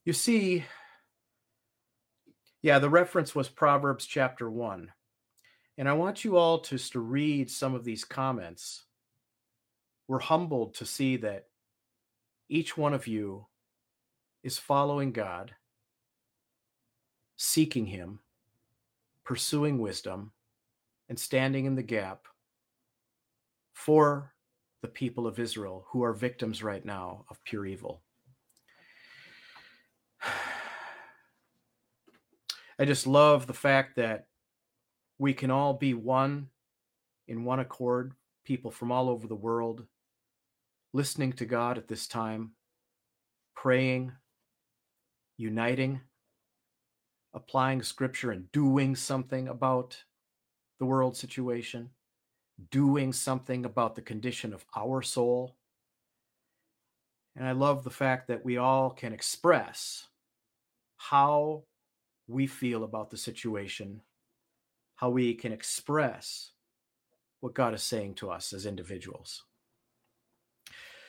You 0.04 0.12
see, 0.12 0.64
yeah, 2.62 2.78
the 2.78 2.90
reference 2.90 3.34
was 3.34 3.48
Proverbs 3.48 4.06
chapter 4.06 4.48
1. 4.48 4.92
And 5.78 5.88
I 5.88 5.94
want 5.94 6.24
you 6.24 6.36
all 6.36 6.58
to, 6.60 6.78
to 6.78 7.00
read 7.00 7.50
some 7.50 7.74
of 7.74 7.84
these 7.84 8.04
comments. 8.04 8.84
We're 10.06 10.18
humbled 10.18 10.74
to 10.74 10.84
see 10.84 11.16
that 11.18 11.46
each 12.48 12.76
one 12.76 12.92
of 12.92 13.06
you 13.06 13.46
is 14.42 14.58
following 14.58 15.12
God, 15.12 15.54
seeking 17.36 17.86
Him, 17.86 18.18
pursuing 19.24 19.78
wisdom, 19.78 20.32
and 21.08 21.18
standing 21.18 21.64
in 21.64 21.74
the 21.74 21.82
gap 21.82 22.26
for 23.72 24.34
the 24.82 24.88
people 24.88 25.26
of 25.26 25.38
Israel 25.38 25.86
who 25.88 26.02
are 26.02 26.12
victims 26.12 26.62
right 26.62 26.84
now 26.84 27.24
of 27.30 27.42
pure 27.44 27.64
evil. 27.64 28.02
I 32.78 32.84
just 32.84 33.06
love 33.06 33.46
the 33.46 33.54
fact 33.54 33.96
that 33.96 34.26
we 35.22 35.32
can 35.32 35.52
all 35.52 35.72
be 35.72 35.94
one 35.94 36.48
in 37.28 37.44
one 37.44 37.60
accord, 37.60 38.12
people 38.44 38.72
from 38.72 38.90
all 38.90 39.08
over 39.08 39.28
the 39.28 39.36
world, 39.36 39.86
listening 40.92 41.32
to 41.32 41.46
God 41.46 41.78
at 41.78 41.86
this 41.86 42.08
time, 42.08 42.50
praying, 43.54 44.10
uniting, 45.38 46.00
applying 47.34 47.84
scripture, 47.84 48.32
and 48.32 48.50
doing 48.50 48.96
something 48.96 49.46
about 49.46 49.96
the 50.80 50.86
world 50.86 51.16
situation, 51.16 51.90
doing 52.72 53.12
something 53.12 53.64
about 53.64 53.94
the 53.94 54.02
condition 54.02 54.52
of 54.52 54.64
our 54.74 55.02
soul. 55.02 55.54
And 57.36 57.46
I 57.46 57.52
love 57.52 57.84
the 57.84 57.90
fact 57.90 58.26
that 58.26 58.44
we 58.44 58.56
all 58.56 58.90
can 58.90 59.12
express 59.12 60.08
how 60.96 61.62
we 62.26 62.48
feel 62.48 62.82
about 62.82 63.10
the 63.10 63.16
situation, 63.16 64.00
how 65.02 65.10
we 65.10 65.34
can 65.34 65.52
express 65.52 66.52
what 67.40 67.54
God 67.54 67.74
is 67.74 67.82
saying 67.82 68.14
to 68.14 68.30
us 68.30 68.52
as 68.52 68.66
individuals. 68.66 69.42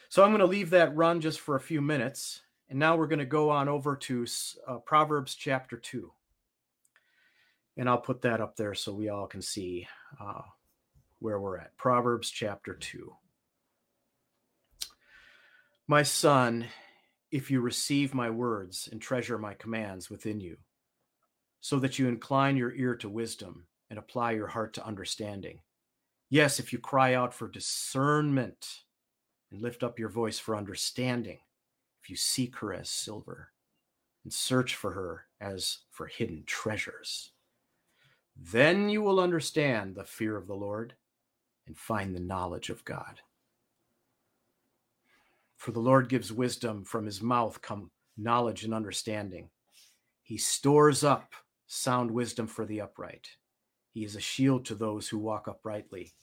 So 0.09 0.23
I'm 0.23 0.31
going 0.31 0.39
to 0.39 0.47
leave 0.47 0.71
that 0.71 0.95
run 0.95 1.21
just 1.21 1.39
for 1.39 1.55
a 1.55 1.61
few 1.61 1.79
minutes. 1.79 2.41
And 2.71 2.79
now 2.79 2.95
we're 2.95 3.05
going 3.05 3.19
to 3.19 3.25
go 3.25 3.51
on 3.51 3.69
over 3.69 3.95
to 3.95 4.25
uh, 4.67 4.77
Proverbs 4.77 5.35
chapter 5.35 5.77
2 5.77 6.11
and 7.77 7.87
I'll 7.87 7.99
put 7.99 8.23
that 8.23 8.41
up 8.41 8.55
there 8.55 8.73
so 8.73 8.91
we 8.91 9.09
all 9.09 9.27
can 9.27 9.43
see 9.43 9.87
uh, 10.19 10.41
where 11.19 11.39
we're 11.39 11.59
at. 11.59 11.77
Proverbs 11.77 12.31
chapter 12.31 12.73
2. 12.73 13.13
My 15.87 16.01
son, 16.01 16.65
if 17.29 17.51
you 17.51 17.61
receive 17.61 18.15
my 18.15 18.31
words 18.31 18.89
and 18.91 18.99
treasure 18.99 19.37
my 19.37 19.53
commands 19.53 20.09
within 20.09 20.39
you, 20.39 20.57
so 21.61 21.77
that 21.77 21.99
you 21.99 22.07
incline 22.07 22.57
your 22.57 22.73
ear 22.73 22.95
to 22.95 23.07
wisdom 23.07 23.67
and 23.93 23.99
apply 23.99 24.31
your 24.31 24.47
heart 24.47 24.73
to 24.73 24.83
understanding. 24.83 25.59
Yes, 26.27 26.59
if 26.59 26.73
you 26.73 26.79
cry 26.79 27.13
out 27.13 27.31
for 27.31 27.47
discernment 27.47 28.79
and 29.51 29.61
lift 29.61 29.83
up 29.83 29.99
your 29.99 30.09
voice 30.09 30.39
for 30.39 30.55
understanding, 30.55 31.37
if 32.01 32.09
you 32.09 32.15
seek 32.15 32.55
her 32.55 32.73
as 32.73 32.89
silver 32.89 33.49
and 34.23 34.33
search 34.33 34.73
for 34.73 34.93
her 34.93 35.25
as 35.39 35.81
for 35.91 36.07
hidden 36.07 36.41
treasures, 36.47 37.33
then 38.35 38.89
you 38.89 39.03
will 39.03 39.19
understand 39.19 39.93
the 39.93 40.03
fear 40.03 40.37
of 40.37 40.47
the 40.47 40.55
Lord 40.55 40.95
and 41.67 41.77
find 41.77 42.15
the 42.15 42.19
knowledge 42.19 42.71
of 42.71 42.83
God. 42.85 43.19
For 45.55 45.69
the 45.69 45.79
Lord 45.79 46.09
gives 46.09 46.33
wisdom, 46.33 46.83
from 46.83 47.05
his 47.05 47.21
mouth 47.21 47.61
come 47.61 47.91
knowledge 48.17 48.63
and 48.63 48.73
understanding. 48.73 49.51
He 50.23 50.39
stores 50.39 51.03
up 51.03 51.33
sound 51.67 52.09
wisdom 52.09 52.47
for 52.47 52.65
the 52.65 52.81
upright. 52.81 53.27
He 53.93 54.03
is 54.03 54.15
a 54.15 54.21
shield 54.21 54.65
to 54.65 54.75
those 54.75 55.07
who 55.07 55.19
walk 55.19 55.47
uprightly. 55.47 56.13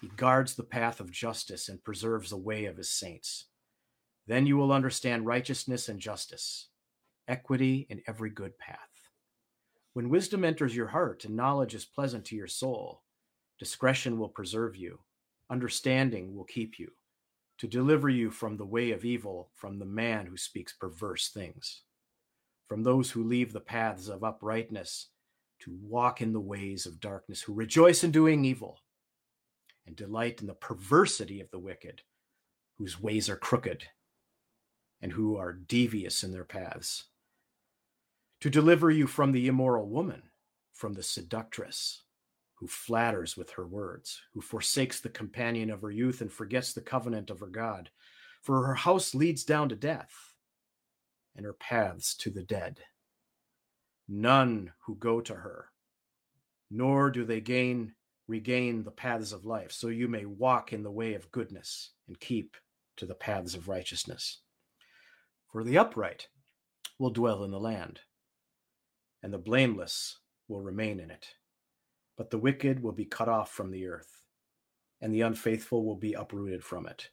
He 0.00 0.08
guards 0.16 0.54
the 0.54 0.62
path 0.62 1.00
of 1.00 1.10
justice 1.10 1.68
and 1.68 1.82
preserves 1.82 2.30
the 2.30 2.36
way 2.36 2.66
of 2.66 2.76
his 2.76 2.90
saints. 2.90 3.46
Then 4.28 4.46
you 4.46 4.56
will 4.56 4.72
understand 4.72 5.26
righteousness 5.26 5.88
and 5.88 5.98
justice, 5.98 6.68
equity 7.26 7.86
in 7.90 8.02
every 8.06 8.30
good 8.30 8.56
path. 8.58 8.78
When 9.92 10.08
wisdom 10.08 10.44
enters 10.44 10.76
your 10.76 10.88
heart 10.88 11.24
and 11.24 11.34
knowledge 11.34 11.74
is 11.74 11.84
pleasant 11.84 12.24
to 12.26 12.36
your 12.36 12.46
soul, 12.46 13.02
discretion 13.58 14.18
will 14.18 14.28
preserve 14.28 14.76
you, 14.76 15.00
understanding 15.50 16.36
will 16.36 16.44
keep 16.44 16.78
you 16.78 16.92
to 17.58 17.66
deliver 17.66 18.08
you 18.08 18.30
from 18.30 18.56
the 18.56 18.66
way 18.66 18.90
of 18.90 19.04
evil, 19.04 19.48
from 19.54 19.78
the 19.78 19.86
man 19.86 20.26
who 20.26 20.36
speaks 20.36 20.74
perverse 20.74 21.30
things, 21.30 21.82
from 22.68 22.82
those 22.82 23.10
who 23.10 23.24
leave 23.24 23.52
the 23.52 23.60
paths 23.60 24.08
of 24.08 24.22
uprightness 24.22 25.08
to 25.60 25.76
walk 25.82 26.20
in 26.20 26.32
the 26.32 26.40
ways 26.40 26.86
of 26.86 27.00
darkness, 27.00 27.42
who 27.42 27.52
rejoice 27.52 28.04
in 28.04 28.10
doing 28.10 28.44
evil 28.44 28.78
and 29.86 29.96
delight 29.96 30.40
in 30.40 30.46
the 30.46 30.54
perversity 30.54 31.40
of 31.40 31.50
the 31.50 31.58
wicked, 31.58 32.02
whose 32.78 33.00
ways 33.00 33.28
are 33.28 33.36
crooked 33.36 33.84
and 35.00 35.12
who 35.12 35.36
are 35.36 35.52
devious 35.52 36.22
in 36.22 36.32
their 36.32 36.44
paths, 36.44 37.04
to 38.40 38.50
deliver 38.50 38.90
you 38.90 39.06
from 39.06 39.32
the 39.32 39.46
immoral 39.46 39.88
woman, 39.88 40.22
from 40.72 40.92
the 40.92 41.02
seductress 41.02 42.02
who 42.56 42.66
flatters 42.66 43.36
with 43.36 43.50
her 43.50 43.66
words, 43.66 44.20
who 44.32 44.40
forsakes 44.40 45.00
the 45.00 45.08
companion 45.08 45.70
of 45.70 45.82
her 45.82 45.90
youth 45.90 46.22
and 46.22 46.32
forgets 46.32 46.72
the 46.72 46.80
covenant 46.80 47.30
of 47.30 47.40
her 47.40 47.46
God. 47.46 47.90
For 48.42 48.66
her 48.66 48.74
house 48.74 49.14
leads 49.14 49.44
down 49.44 49.68
to 49.68 49.76
death, 49.76 50.34
and 51.34 51.44
her 51.44 51.52
paths 51.52 52.14
to 52.16 52.30
the 52.30 52.42
dead. 52.42 52.80
None 54.08 54.72
who 54.84 54.94
go 54.96 55.20
to 55.20 55.34
her, 55.34 55.70
nor 56.70 57.10
do 57.10 57.24
they 57.24 57.40
gain 57.40 57.94
regain 58.28 58.82
the 58.82 58.90
paths 58.90 59.32
of 59.32 59.44
life, 59.44 59.70
so 59.72 59.88
you 59.88 60.08
may 60.08 60.24
walk 60.24 60.72
in 60.72 60.82
the 60.82 60.90
way 60.90 61.14
of 61.14 61.30
goodness 61.30 61.92
and 62.08 62.18
keep 62.18 62.56
to 62.96 63.06
the 63.06 63.14
paths 63.14 63.54
of 63.54 63.68
righteousness. 63.68 64.40
For 65.52 65.62
the 65.62 65.78
upright 65.78 66.28
will 66.98 67.10
dwell 67.10 67.44
in 67.44 67.50
the 67.50 67.60
land, 67.60 68.00
and 69.22 69.32
the 69.32 69.38
blameless 69.38 70.18
will 70.48 70.60
remain 70.60 70.98
in 70.98 71.10
it. 71.10 71.28
But 72.16 72.30
the 72.30 72.38
wicked 72.38 72.82
will 72.82 72.92
be 72.92 73.04
cut 73.04 73.28
off 73.28 73.52
from 73.52 73.70
the 73.70 73.86
earth, 73.86 74.22
and 75.00 75.12
the 75.14 75.20
unfaithful 75.20 75.84
will 75.84 75.96
be 75.96 76.14
uprooted 76.14 76.64
from 76.64 76.86
it. 76.86 77.10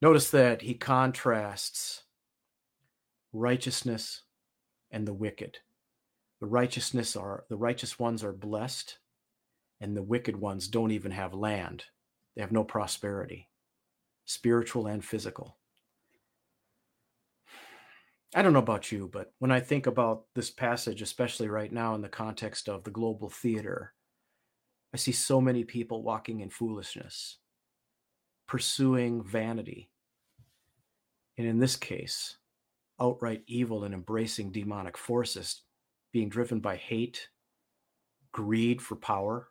Notice 0.00 0.30
that 0.30 0.62
he 0.62 0.74
contrasts 0.74 2.02
righteousness 3.32 4.22
and 4.92 5.06
the 5.06 5.14
wicked. 5.14 5.58
The 6.40 6.46
righteousness 6.46 7.16
are 7.16 7.44
the 7.48 7.56
righteous 7.56 7.98
ones 7.98 8.22
are 8.22 8.32
blessed, 8.32 8.98
and 9.80 9.96
the 9.96 10.02
wicked 10.02 10.36
ones 10.36 10.68
don't 10.68 10.92
even 10.92 11.10
have 11.12 11.34
land. 11.34 11.84
They 12.34 12.42
have 12.42 12.52
no 12.52 12.64
prosperity, 12.64 13.48
spiritual 14.24 14.86
and 14.86 15.04
physical. 15.04 15.56
I 18.34 18.40
don't 18.42 18.54
know 18.54 18.60
about 18.60 18.90
you, 18.90 19.10
but 19.12 19.32
when 19.40 19.50
I 19.50 19.60
think 19.60 19.86
about 19.86 20.24
this 20.34 20.50
passage, 20.50 21.02
especially 21.02 21.48
right 21.48 21.70
now 21.70 21.94
in 21.94 22.00
the 22.00 22.08
context 22.08 22.68
of 22.68 22.82
the 22.82 22.90
global 22.90 23.28
theater, 23.28 23.92
I 24.94 24.96
see 24.96 25.12
so 25.12 25.40
many 25.40 25.64
people 25.64 26.02
walking 26.02 26.40
in 26.40 26.48
foolishness, 26.48 27.38
pursuing 28.46 29.22
vanity. 29.22 29.90
And 31.36 31.46
in 31.46 31.58
this 31.58 31.76
case, 31.76 32.36
outright 33.00 33.42
evil 33.46 33.84
and 33.84 33.94
embracing 33.94 34.52
demonic 34.52 34.96
forces, 34.96 35.62
being 36.12 36.28
driven 36.28 36.60
by 36.60 36.76
hate, 36.76 37.28
greed 38.32 38.80
for 38.80 38.96
power, 38.96 39.48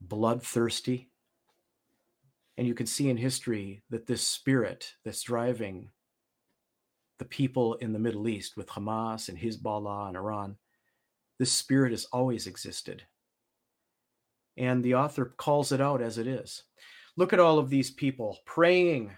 bloodthirsty. 0.00 1.10
And 2.56 2.66
you 2.66 2.74
can 2.74 2.86
see 2.86 3.08
in 3.08 3.16
history 3.16 3.82
that 3.90 4.06
this 4.06 4.26
spirit 4.26 4.94
that's 5.04 5.22
driving 5.22 5.90
the 7.18 7.24
people 7.24 7.74
in 7.74 7.92
the 7.92 7.98
Middle 7.98 8.28
East 8.28 8.56
with 8.56 8.68
Hamas 8.68 9.28
and 9.28 9.38
Hezbollah 9.38 10.08
and 10.08 10.16
Iran. 10.16 10.56
This 11.38 11.52
spirit 11.52 11.92
has 11.92 12.06
always 12.06 12.46
existed. 12.46 13.04
And 14.56 14.84
the 14.84 14.94
author 14.94 15.24
calls 15.24 15.72
it 15.72 15.80
out 15.80 16.00
as 16.00 16.18
it 16.18 16.26
is. 16.26 16.62
Look 17.16 17.32
at 17.32 17.40
all 17.40 17.58
of 17.58 17.70
these 17.70 17.90
people 17.90 18.38
praying, 18.44 19.12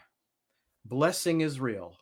blessing 0.84 1.40
Israel, 1.40 1.96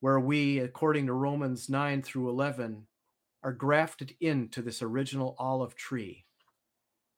where 0.00 0.20
we, 0.20 0.58
according 0.58 1.06
to 1.06 1.12
Romans 1.12 1.68
9 1.68 2.02
through 2.02 2.28
11, 2.28 2.86
are 3.42 3.52
grafted 3.52 4.14
into 4.20 4.62
this 4.62 4.82
original 4.82 5.36
olive 5.38 5.74
tree. 5.74 6.24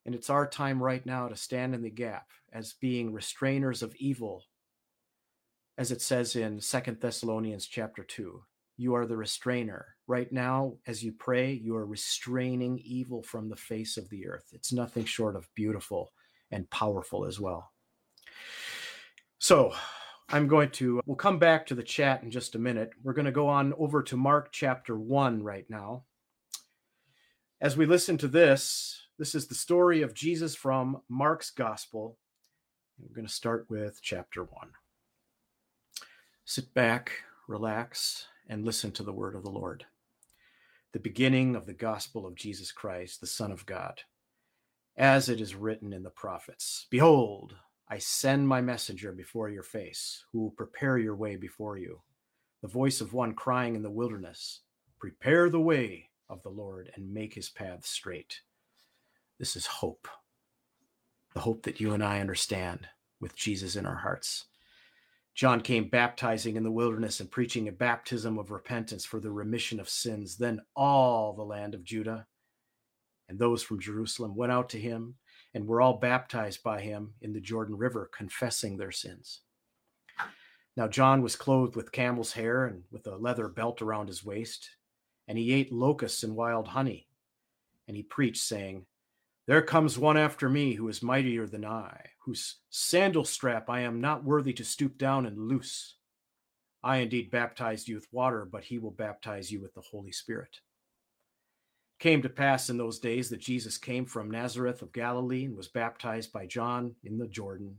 And 0.06 0.14
it's 0.14 0.30
our 0.30 0.46
time 0.46 0.82
right 0.82 1.04
now 1.04 1.28
to 1.28 1.36
stand 1.36 1.74
in 1.74 1.82
the 1.82 1.90
gap 1.90 2.28
as 2.52 2.74
being 2.80 3.12
restrainers 3.12 3.82
of 3.82 3.94
evil 3.96 4.44
as 5.80 5.90
it 5.90 6.02
says 6.02 6.36
in 6.36 6.60
Second 6.60 7.00
Thessalonians 7.00 7.66
chapter 7.66 8.04
2. 8.04 8.42
You 8.76 8.94
are 8.96 9.06
the 9.06 9.16
restrainer. 9.16 9.96
Right 10.06 10.30
now, 10.30 10.74
as 10.86 11.02
you 11.02 11.10
pray, 11.10 11.52
you 11.52 11.74
are 11.74 11.86
restraining 11.86 12.78
evil 12.84 13.22
from 13.22 13.48
the 13.48 13.56
face 13.56 13.96
of 13.96 14.10
the 14.10 14.26
earth. 14.26 14.44
It's 14.52 14.74
nothing 14.74 15.06
short 15.06 15.36
of 15.36 15.48
beautiful 15.54 16.12
and 16.50 16.68
powerful 16.68 17.24
as 17.24 17.40
well. 17.40 17.72
So, 19.38 19.72
I'm 20.32 20.46
going 20.46 20.70
to, 20.70 21.00
we'll 21.06 21.16
come 21.16 21.40
back 21.40 21.66
to 21.66 21.74
the 21.74 21.82
chat 21.82 22.22
in 22.22 22.30
just 22.30 22.54
a 22.54 22.58
minute. 22.58 22.92
We're 23.02 23.14
going 23.14 23.24
to 23.24 23.32
go 23.32 23.48
on 23.48 23.74
over 23.76 24.00
to 24.04 24.16
Mark 24.16 24.50
chapter 24.52 24.96
1 24.96 25.42
right 25.42 25.68
now. 25.68 26.04
As 27.60 27.76
we 27.76 27.84
listen 27.84 28.16
to 28.18 28.28
this, 28.28 29.02
this 29.18 29.34
is 29.34 29.48
the 29.48 29.56
story 29.56 30.02
of 30.02 30.14
Jesus 30.14 30.54
from 30.54 31.02
Mark's 31.08 31.50
gospel. 31.50 32.16
We're 33.00 33.14
going 33.14 33.26
to 33.26 33.32
start 33.32 33.66
with 33.68 34.00
chapter 34.02 34.44
1. 34.44 34.50
Sit 36.44 36.72
back, 36.74 37.10
relax, 37.48 38.26
and 38.48 38.64
listen 38.64 38.92
to 38.92 39.02
the 39.02 39.12
word 39.12 39.34
of 39.34 39.42
the 39.42 39.50
Lord. 39.50 39.84
The 40.92 41.00
beginning 41.00 41.56
of 41.56 41.66
the 41.66 41.74
gospel 41.74 42.24
of 42.24 42.36
Jesus 42.36 42.70
Christ, 42.70 43.20
the 43.20 43.26
Son 43.26 43.50
of 43.50 43.66
God. 43.66 44.02
As 44.96 45.28
it 45.28 45.40
is 45.40 45.56
written 45.56 45.92
in 45.92 46.04
the 46.04 46.10
prophets 46.10 46.86
Behold, 46.88 47.56
I 47.92 47.98
send 47.98 48.46
my 48.46 48.60
messenger 48.60 49.10
before 49.10 49.50
your 49.50 49.64
face, 49.64 50.24
who 50.32 50.40
will 50.40 50.52
prepare 50.52 50.96
your 50.96 51.16
way 51.16 51.34
before 51.34 51.76
you. 51.76 52.00
The 52.62 52.68
voice 52.68 53.00
of 53.00 53.12
one 53.12 53.34
crying 53.34 53.74
in 53.74 53.82
the 53.82 53.90
wilderness, 53.90 54.60
Prepare 55.00 55.50
the 55.50 55.60
way 55.60 56.10
of 56.28 56.42
the 56.42 56.50
Lord 56.50 56.92
and 56.94 57.12
make 57.12 57.34
his 57.34 57.48
path 57.48 57.84
straight. 57.84 58.42
This 59.40 59.56
is 59.56 59.66
hope. 59.66 60.06
The 61.34 61.40
hope 61.40 61.64
that 61.64 61.80
you 61.80 61.92
and 61.92 62.04
I 62.04 62.20
understand 62.20 62.86
with 63.20 63.34
Jesus 63.34 63.74
in 63.74 63.86
our 63.86 63.96
hearts. 63.96 64.44
John 65.34 65.60
came 65.60 65.88
baptizing 65.88 66.56
in 66.56 66.62
the 66.62 66.70
wilderness 66.70 67.18
and 67.18 67.30
preaching 67.30 67.66
a 67.66 67.72
baptism 67.72 68.38
of 68.38 68.50
repentance 68.50 69.04
for 69.04 69.18
the 69.18 69.32
remission 69.32 69.80
of 69.80 69.88
sins. 69.88 70.36
Then 70.36 70.60
all 70.76 71.32
the 71.32 71.42
land 71.42 71.74
of 71.74 71.82
Judah 71.82 72.26
and 73.28 73.38
those 73.38 73.62
from 73.62 73.80
Jerusalem 73.80 74.36
went 74.36 74.52
out 74.52 74.68
to 74.70 74.78
him 74.78 75.16
and 75.54 75.66
were 75.66 75.80
all 75.80 75.98
baptized 75.98 76.62
by 76.62 76.80
him 76.80 77.14
in 77.20 77.32
the 77.32 77.40
Jordan 77.40 77.76
River, 77.76 78.10
confessing 78.12 78.76
their 78.76 78.92
sins. 78.92 79.40
Now, 80.76 80.86
John 80.88 81.22
was 81.22 81.36
clothed 81.36 81.76
with 81.76 81.92
camel's 81.92 82.32
hair 82.32 82.66
and 82.66 82.84
with 82.90 83.06
a 83.06 83.16
leather 83.16 83.48
belt 83.48 83.82
around 83.82 84.06
his 84.06 84.24
waist, 84.24 84.70
and 85.26 85.36
he 85.36 85.52
ate 85.52 85.72
locusts 85.72 86.22
and 86.22 86.36
wild 86.36 86.68
honey. 86.68 87.08
And 87.88 87.96
he 87.96 88.02
preached, 88.02 88.42
saying, 88.42 88.86
there 89.50 89.62
comes 89.62 89.98
one 89.98 90.16
after 90.16 90.48
me 90.48 90.74
who 90.74 90.88
is 90.88 91.02
mightier 91.02 91.44
than 91.44 91.64
I, 91.64 92.10
whose 92.20 92.58
sandal 92.70 93.24
strap 93.24 93.68
I 93.68 93.80
am 93.80 94.00
not 94.00 94.22
worthy 94.22 94.52
to 94.52 94.64
stoop 94.64 94.96
down 94.96 95.26
and 95.26 95.48
loose. 95.48 95.96
I 96.84 96.98
indeed 96.98 97.32
baptized 97.32 97.88
you 97.88 97.96
with 97.96 98.12
water, 98.12 98.44
but 98.44 98.62
he 98.62 98.78
will 98.78 98.92
baptize 98.92 99.50
you 99.50 99.60
with 99.60 99.74
the 99.74 99.80
Holy 99.80 100.12
Spirit. 100.12 100.60
Came 102.00 102.22
to 102.22 102.30
pass 102.30 102.70
in 102.70 102.78
those 102.78 102.98
days 102.98 103.28
that 103.28 103.40
Jesus 103.40 103.76
came 103.76 104.06
from 104.06 104.30
Nazareth 104.30 104.80
of 104.80 104.90
Galilee 104.90 105.44
and 105.44 105.54
was 105.54 105.68
baptized 105.68 106.32
by 106.32 106.46
John 106.46 106.94
in 107.04 107.18
the 107.18 107.28
Jordan. 107.28 107.76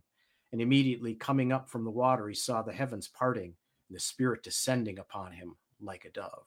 And 0.51 0.62
immediately 0.62 1.16
coming 1.16 1.51
up 1.51 1.72
from 1.72 1.84
the 1.84 1.90
water, 1.90 2.30
he 2.30 2.36
saw 2.36 2.62
the 2.62 2.72
heavens 2.72 3.08
parting 3.08 3.56
and 3.90 3.96
the 3.96 4.00
Spirit 4.00 4.44
descending 4.44 5.00
upon 5.00 5.32
him 5.32 5.56
like 5.82 6.06
a 6.06 6.12
dove. 6.12 6.46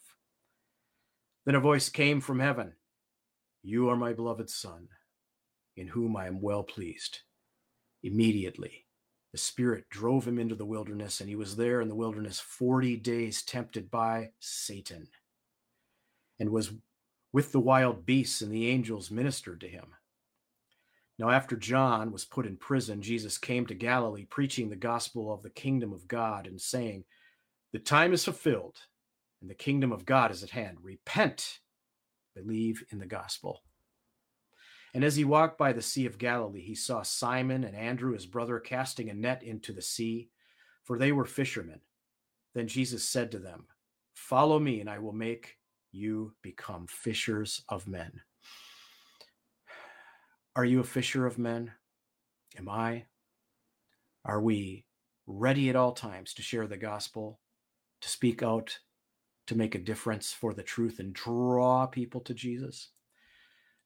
Then 1.45 1.57
a 1.57 1.61
voice 1.61 1.89
came 1.89 2.21
from 2.21 2.39
heaven 2.39 2.75
You 3.65 3.89
are 3.89 3.97
my 3.97 4.13
beloved 4.13 4.49
Son, 4.51 4.87
in 5.77 5.89
whom 5.89 6.17
I 6.17 6.29
am 6.29 6.41
well 6.41 6.63
pleased. 6.63 7.23
Immediately, 8.05 8.87
the 9.33 9.39
Spirit 9.39 9.91
drove 9.91 10.29
him 10.29 10.39
into 10.39 10.55
the 10.55 10.65
wilderness, 10.65 11.21
and 11.21 11.29
he 11.29 11.35
was 11.35 11.57
there 11.57 11.81
in 11.81 11.89
the 11.89 11.97
wilderness 11.97 12.39
40 12.39 12.99
days, 12.99 13.43
tempted 13.43 13.91
by 13.91 14.31
Satan, 14.39 15.09
and 16.39 16.51
was 16.51 16.71
with 17.35 17.51
the 17.51 17.59
wild 17.59 18.07
beasts, 18.07 18.43
and 18.43 18.53
the 18.53 18.69
angels 18.69 19.11
ministered 19.11 19.61
to 19.61 19.67
him. 19.67 19.87
Now, 21.19 21.31
after 21.31 21.57
John 21.57 22.13
was 22.13 22.25
put 22.25 22.47
in 22.47 22.57
prison, 22.57 23.03
Jesus 23.03 23.39
came 23.39 23.67
to 23.67 23.75
Galilee, 23.75 24.25
preaching 24.25 24.71
the 24.71 24.77
gospel 24.77 25.35
of 25.35 25.43
the 25.43 25.51
kingdom 25.51 25.93
of 25.93 26.07
God 26.07 26.47
and 26.47 26.61
saying, 26.61 27.03
The 27.73 27.81
time 27.81 28.13
is 28.13 28.23
fulfilled, 28.23 28.77
and 29.41 29.51
the 29.51 29.55
kingdom 29.55 29.91
of 29.91 30.07
God 30.07 30.31
is 30.31 30.45
at 30.45 30.51
hand. 30.51 30.79
Repent, 30.81 31.59
believe 32.37 32.85
in 32.93 33.01
the 33.01 33.05
gospel. 33.07 33.65
And 34.95 35.03
as 35.03 35.17
he 35.17 35.25
walked 35.25 35.59
by 35.59 35.73
the 35.73 35.83
Sea 35.83 36.07
of 36.07 36.19
Galilee, 36.19 36.63
he 36.63 36.77
saw 36.77 37.03
Simon 37.03 37.65
and 37.65 37.75
Andrew, 37.75 38.13
his 38.13 38.27
brother, 38.27 38.61
casting 38.61 39.11
a 39.11 39.15
net 39.15 39.43
into 39.43 39.73
the 39.73 39.83
sea, 39.83 40.31
for 40.85 40.99
they 40.99 41.11
were 41.11 41.25
fishermen. 41.25 41.81
Then 42.55 42.69
Jesus 42.69 43.03
said 43.03 43.33
to 43.33 43.41
them, 43.41 43.65
Follow 44.15 44.61
me, 44.61 44.81
and 44.81 44.89
I 44.89 45.01
will 45.01 45.13
make 45.13 45.57
you 45.95 46.35
become 46.43 46.87
fishers 46.89 47.63
of 47.69 47.87
men. 47.87 48.21
Are 50.57 50.65
you 50.65 50.81
a 50.81 50.85
fisher 50.85 51.27
of 51.27 51.39
men? 51.39 51.73
Am 52.59 52.69
I? 52.69 53.05
Are 54.25 54.41
we 54.41 54.87
ready 55.27 55.69
at 55.69 55.77
all 55.77 55.93
times 55.93 56.35
to 56.35 56.43
share 56.43 56.67
the 56.67 56.77
gospel, 56.77 57.41
to 58.01 58.09
speak 58.09 58.43
out, 58.43 58.79
to 59.47 59.57
make 59.57 59.75
a 59.75 59.79
difference 59.79 60.33
for 60.33 60.53
the 60.53 60.63
truth 60.63 60.99
and 60.99 61.13
draw 61.13 61.87
people 61.87 62.21
to 62.23 62.35
Jesus? 62.35 62.91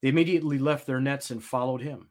They 0.00 0.08
immediately 0.08 0.58
left 0.58 0.86
their 0.86 1.00
nets 1.00 1.30
and 1.30 1.42
followed 1.42 1.82
him. 1.82 2.10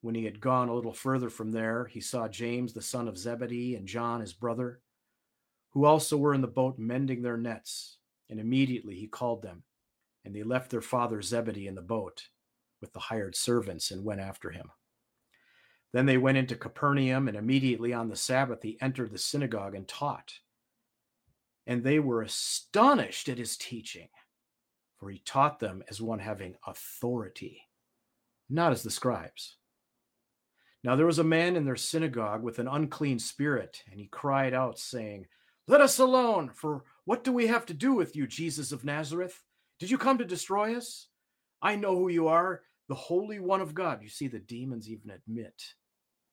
When 0.00 0.14
he 0.14 0.24
had 0.24 0.40
gone 0.40 0.68
a 0.68 0.74
little 0.74 0.92
further 0.92 1.30
from 1.30 1.52
there, 1.52 1.84
he 1.86 2.00
saw 2.00 2.28
James, 2.28 2.72
the 2.72 2.82
son 2.82 3.08
of 3.08 3.18
Zebedee, 3.18 3.76
and 3.76 3.86
John, 3.86 4.20
his 4.20 4.32
brother, 4.32 4.80
who 5.70 5.84
also 5.84 6.16
were 6.16 6.34
in 6.34 6.40
the 6.40 6.48
boat 6.48 6.78
mending 6.78 7.22
their 7.22 7.36
nets. 7.36 7.98
And 8.32 8.40
immediately 8.40 8.94
he 8.94 9.08
called 9.08 9.42
them, 9.42 9.62
and 10.24 10.34
they 10.34 10.42
left 10.42 10.70
their 10.70 10.80
father 10.80 11.20
Zebedee 11.20 11.66
in 11.66 11.74
the 11.74 11.82
boat 11.82 12.28
with 12.80 12.90
the 12.94 12.98
hired 12.98 13.36
servants 13.36 13.90
and 13.90 14.06
went 14.06 14.22
after 14.22 14.48
him. 14.50 14.70
Then 15.92 16.06
they 16.06 16.16
went 16.16 16.38
into 16.38 16.56
Capernaum, 16.56 17.28
and 17.28 17.36
immediately 17.36 17.92
on 17.92 18.08
the 18.08 18.16
Sabbath 18.16 18.62
he 18.62 18.78
entered 18.80 19.12
the 19.12 19.18
synagogue 19.18 19.74
and 19.74 19.86
taught. 19.86 20.32
And 21.66 21.84
they 21.84 21.98
were 21.98 22.22
astonished 22.22 23.28
at 23.28 23.36
his 23.36 23.58
teaching, 23.58 24.08
for 24.96 25.10
he 25.10 25.18
taught 25.26 25.60
them 25.60 25.82
as 25.90 26.00
one 26.00 26.18
having 26.18 26.54
authority, 26.66 27.60
not 28.48 28.72
as 28.72 28.82
the 28.82 28.90
scribes. 28.90 29.58
Now 30.82 30.96
there 30.96 31.04
was 31.04 31.18
a 31.18 31.24
man 31.24 31.54
in 31.54 31.66
their 31.66 31.76
synagogue 31.76 32.42
with 32.42 32.58
an 32.58 32.66
unclean 32.66 33.18
spirit, 33.18 33.82
and 33.90 34.00
he 34.00 34.06
cried 34.06 34.54
out, 34.54 34.78
saying, 34.78 35.26
Let 35.68 35.80
us 35.80 35.98
alone, 35.98 36.50
for 36.54 36.84
what 37.04 37.24
do 37.24 37.32
we 37.32 37.46
have 37.46 37.66
to 37.66 37.74
do 37.74 37.94
with 37.94 38.16
you, 38.16 38.26
Jesus 38.26 38.72
of 38.72 38.84
Nazareth? 38.84 39.42
Did 39.78 39.90
you 39.90 39.98
come 39.98 40.18
to 40.18 40.24
destroy 40.24 40.76
us? 40.76 41.08
I 41.60 41.76
know 41.76 41.96
who 41.96 42.08
you 42.08 42.28
are, 42.28 42.62
the 42.88 42.94
Holy 42.94 43.38
One 43.38 43.60
of 43.60 43.74
God. 43.74 44.02
You 44.02 44.08
see, 44.08 44.26
the 44.26 44.40
demons 44.40 44.88
even 44.88 45.10
admit 45.10 45.74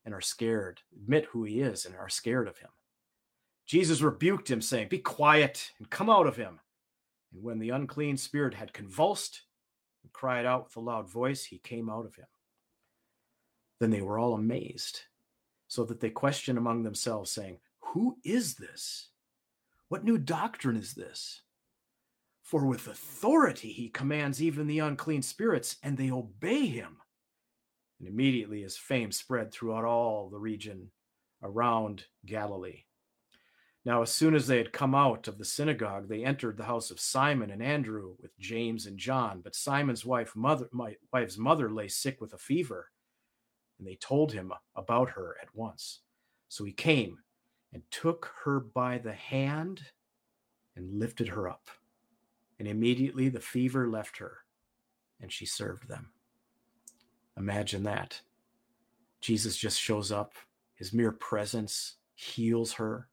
and 0.06 0.14
are 0.14 0.22
scared, 0.22 0.82
admit 0.96 1.26
who 1.26 1.44
he 1.44 1.62
is 1.62 1.86
and 1.86 1.96
are 1.96 2.10
scared 2.10 2.48
of 2.48 2.58
him. 2.58 2.70
Jesus 3.68 4.02
rebuked 4.02 4.50
him, 4.50 4.62
saying, 4.62 4.88
Be 4.88 4.98
quiet 4.98 5.72
and 5.78 5.90
come 5.90 6.10
out 6.10 6.26
of 6.26 6.36
him. 6.36 6.60
And 7.32 7.44
when 7.44 7.60
the 7.60 7.70
unclean 7.70 8.18
spirit 8.18 8.56
had 8.56 8.74
convulsed 8.74 9.44
and 10.04 10.12
cried 10.12 10.46
out 10.46 10.66
with 10.66 10.76
a 10.76 10.80
loud 10.80 11.08
voice, 11.08 11.46
he 11.46 11.60
came 11.60 11.90
out 11.90 12.08
of 12.08 12.16
him. 12.16 12.26
Then 13.80 13.92
they 13.92 14.02
were 14.02 14.18
all 14.18 14.34
amazed, 14.34 15.02
so 15.68 15.86
that 15.86 16.00
they 16.00 16.10
questioned 16.10 16.58
among 16.58 16.82
themselves, 16.82 17.30
saying, 17.30 17.60
Who 17.94 18.18
is 18.24 18.56
this? 18.56 19.10
What 19.90 20.04
new 20.04 20.18
doctrine 20.18 20.78
is 20.78 20.94
this? 20.94 21.42
For 22.44 22.66
with 22.66 22.88
authority 22.88 23.72
he 23.72 23.90
commands 23.90 24.42
even 24.42 24.68
the 24.68 24.80
unclean 24.80 25.24
spirits, 25.24 25.78
and 25.84 25.98
they 25.98 26.12
obey 26.12 26.68
him. 26.68 26.98
And 28.00 28.08
immediately 28.08 28.62
his 28.62 28.78
fame 28.78 29.12
spread 29.12 29.52
throughout 29.52 29.86
all 29.86 30.30
the 30.30 30.40
region 30.40 30.92
around 31.44 32.06
Galilee. 32.26 32.84
Now, 33.86 34.02
as 34.02 34.12
soon 34.12 34.36
as 34.36 34.46
they 34.46 34.58
had 34.58 34.74
come 34.74 34.94
out 34.94 35.28
of 35.28 35.38
the 35.38 35.46
synagogue, 35.46 36.08
they 36.08 36.24
entered 36.24 36.58
the 36.58 36.66
house 36.66 36.92
of 36.92 37.00
Simon 37.00 37.50
and 37.50 37.64
Andrew 37.64 38.16
with 38.22 38.38
James 38.38 38.86
and 38.86 38.98
John. 38.98 39.42
But 39.42 39.56
Simon's 39.56 40.06
wife, 40.06 40.36
mother, 40.36 40.70
wife's 41.12 41.38
mother, 41.38 41.72
lay 41.72 41.88
sick 41.88 42.22
with 42.22 42.34
a 42.34 42.38
fever, 42.38 42.92
and 43.80 43.88
they 43.88 43.96
told 43.96 44.34
him 44.34 44.54
about 44.76 45.12
her 45.12 45.38
at 45.42 45.56
once. 45.56 46.02
So 46.50 46.66
he 46.66 46.74
came 46.74 47.20
and 47.74 47.84
took 47.92 48.32
her 48.44 48.60
by 48.60 48.98
the 48.98 49.14
hand 49.14 49.82
and 50.76 51.00
lifted 51.00 51.28
her 51.30 51.50
up 51.50 51.70
and 52.60 52.68
immediately 52.68 53.30
the 53.30 53.40
fever 53.40 53.88
left 53.88 54.18
her, 54.18 54.40
and 55.22 55.32
she 55.32 55.46
served 55.46 55.88
them. 55.88 56.12
Imagine 57.38 57.84
that. 57.84 58.22
Jesus 59.22 59.56
just 59.56 59.80
shows 59.80 60.12
up, 60.12 60.34
his 60.76 60.94
mere 60.94 61.14
presence 61.14 61.96
heals 62.16 62.74
her, 62.74 63.08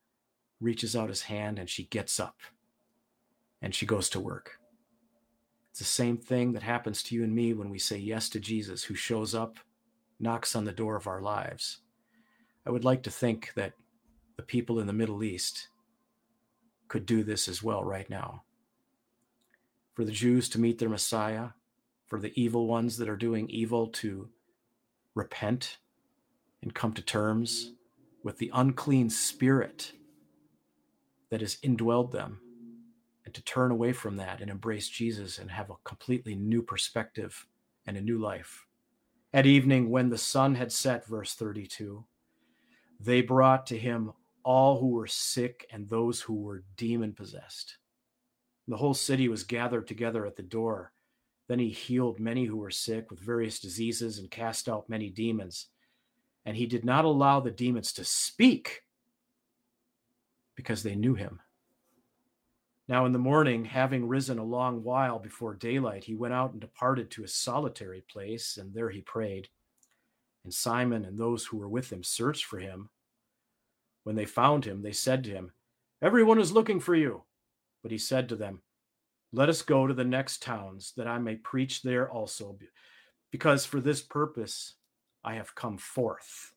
reaches 0.61 0.97
out 0.97 1.09
his 1.09 1.23
hand, 1.23 1.59
and 1.59 1.71
she 1.71 1.85
gets 1.85 2.19
up 2.19 2.37
and 3.63 3.75
she 3.75 3.87
goes 3.87 4.09
to 4.11 4.21
work. 4.21 4.59
It's 5.71 5.79
the 5.79 5.85
same 5.85 6.19
thing 6.19 6.53
that 6.53 6.63
happens 6.63 7.03
to 7.05 7.15
you 7.15 7.25
and 7.25 7.35
me 7.35 7.55
when 7.55 7.71
we 7.71 7.79
say 7.79 7.97
yes 7.97 8.29
to 8.31 8.41
Jesus, 8.41 8.85
who 8.85 8.95
shows 8.95 9.35
up, 9.35 9.59
knocks 10.21 10.55
on 10.55 10.65
the 10.65 10.73
door 10.73 10.97
of 10.97 11.07
our 11.07 11.21
lives. 11.21 11.79
I 12.67 12.71
would 12.71 12.85
like 12.85 13.03
to 13.05 13.11
think 13.11 13.53
that 13.55 13.73
the 14.37 14.43
people 14.43 14.79
in 14.79 14.87
the 14.87 14.93
Middle 14.93 15.25
East 15.25 15.69
could 16.89 17.07
do 17.07 17.23
this 17.23 17.49
as 17.49 17.63
well 17.63 17.83
right 17.83 18.09
now 18.09 18.43
for 19.97 20.05
the 20.05 20.13
Jews 20.13 20.51
to 20.51 20.61
meet 20.61 20.79
their 20.79 20.91
Messiah, 20.91 21.49
for 22.07 22.21
the 22.21 22.39
evil 22.41 22.67
ones 22.67 22.99
that 22.99 23.09
are 23.09 23.17
doing 23.17 23.49
evil 23.49 23.87
to 23.89 24.29
repent 25.15 25.79
and 26.63 26.75
come 26.75 26.93
to 26.93 27.03
terms 27.03 27.73
with 28.23 28.37
the 28.37 28.51
unclean 28.53 29.09
spirit 29.09 29.93
that 31.31 31.41
has 31.41 31.57
indwelled 31.57 32.13
them, 32.13 32.41
and 33.25 33.33
to 33.33 33.43
turn 33.43 33.71
away 33.71 33.93
from 33.93 34.17
that 34.17 34.43
and 34.43 34.51
embrace 34.51 34.89
Jesus 34.89 35.39
and 35.39 35.51
have 35.51 35.71
a 35.71 35.77
completely 35.83 36.35
new 36.35 36.61
perspective 36.63 37.47
and 37.87 37.97
a 37.97 38.03
new 38.03 38.19
life. 38.19 38.67
At 39.33 39.47
evening, 39.47 39.91
when 39.91 40.11
the 40.11 40.19
sun 40.19 40.57
had 40.57 40.73
set, 40.73 41.07
verse 41.07 41.35
32, 41.35 42.05
they 43.01 43.23
brought 43.23 43.67
to 43.67 43.79
him 43.79 44.13
all 44.47 44.81
who 44.81 44.89
were 44.89 45.07
sick 45.07 45.67
and 45.71 45.89
those 45.89 46.21
who 46.23 46.35
were 46.35 46.65
demon 46.77 47.13
possessed 47.13 47.77
the 48.69 48.77
whole 48.77 48.95
city 48.95 49.29
was 49.29 49.45
gathered 49.45 49.87
together 49.87 50.27
at 50.27 50.37
the 50.37 50.43
door. 50.43 50.93
Then 51.49 51.59
he 51.59 51.69
healed 51.69 52.19
many 52.19 52.45
who 52.45 52.57
were 52.57 52.71
sick 52.71 53.11
with 53.11 53.21
various 53.21 53.61
diseases 53.61 54.19
and 54.19 54.31
cast 54.31 54.69
out 54.69 54.89
many 54.89 55.09
demons. 55.09 55.69
And 56.45 56.57
he 56.57 56.67
did 56.67 56.85
not 56.85 57.05
allow 57.05 57.41
the 57.41 57.51
demons 57.51 57.93
to 57.95 58.05
speak 58.05 58.83
because 60.57 60.83
they 60.83 60.97
knew 60.97 61.15
him. 61.15 61.41
Now, 62.89 63.05
in 63.05 63.13
the 63.13 63.19
morning, 63.19 63.65
having 63.65 64.07
risen 64.07 64.39
a 64.39 64.45
long 64.45 64.83
while 64.83 65.19
before 65.19 65.55
daylight, 65.55 66.05
he 66.05 66.15
went 66.15 66.35
out 66.35 66.53
and 66.53 66.61
departed 66.61 67.11
to 67.13 67.25
a 67.25 67.29
solitary 67.29 68.05
place, 68.09 68.57
and 68.57 68.73
there 68.73 68.91
he 68.91 69.01
prayed. 69.01 69.49
And 70.45 70.55
Simon 70.55 71.05
and 71.05 71.19
those 71.19 71.45
who 71.45 71.57
were 71.57 71.69
with 71.69 71.93
him 71.93 72.05
searched 72.05 72.45
for 72.45 72.59
him. 72.59 72.91
When 74.07 74.15
they 74.15 74.25
found 74.25 74.65
him, 74.65 74.83
they 74.83 74.93
said 74.93 75.25
to 75.25 75.31
him, 75.31 75.51
Everyone 76.01 76.39
is 76.39 76.53
looking 76.53 76.79
for 76.79 76.95
you. 76.95 77.25
But 77.83 77.91
he 77.91 77.99
said 77.99 78.29
to 78.29 78.37
them, 78.37 78.63
Let 79.33 79.49
us 79.49 79.63
go 79.63 79.89
to 79.89 79.95
the 79.95 80.05
next 80.05 80.45
towns, 80.45 80.93
that 80.97 81.09
I 81.09 81.19
may 81.19 81.35
preach 81.35 81.83
there 81.83 82.09
also, 82.09 82.57
because 83.33 83.65
for 83.65 83.81
this 83.81 84.03
purpose 84.03 84.75
I 85.25 85.35
have 85.35 85.57
come 85.57 85.77
forth. 85.77 86.53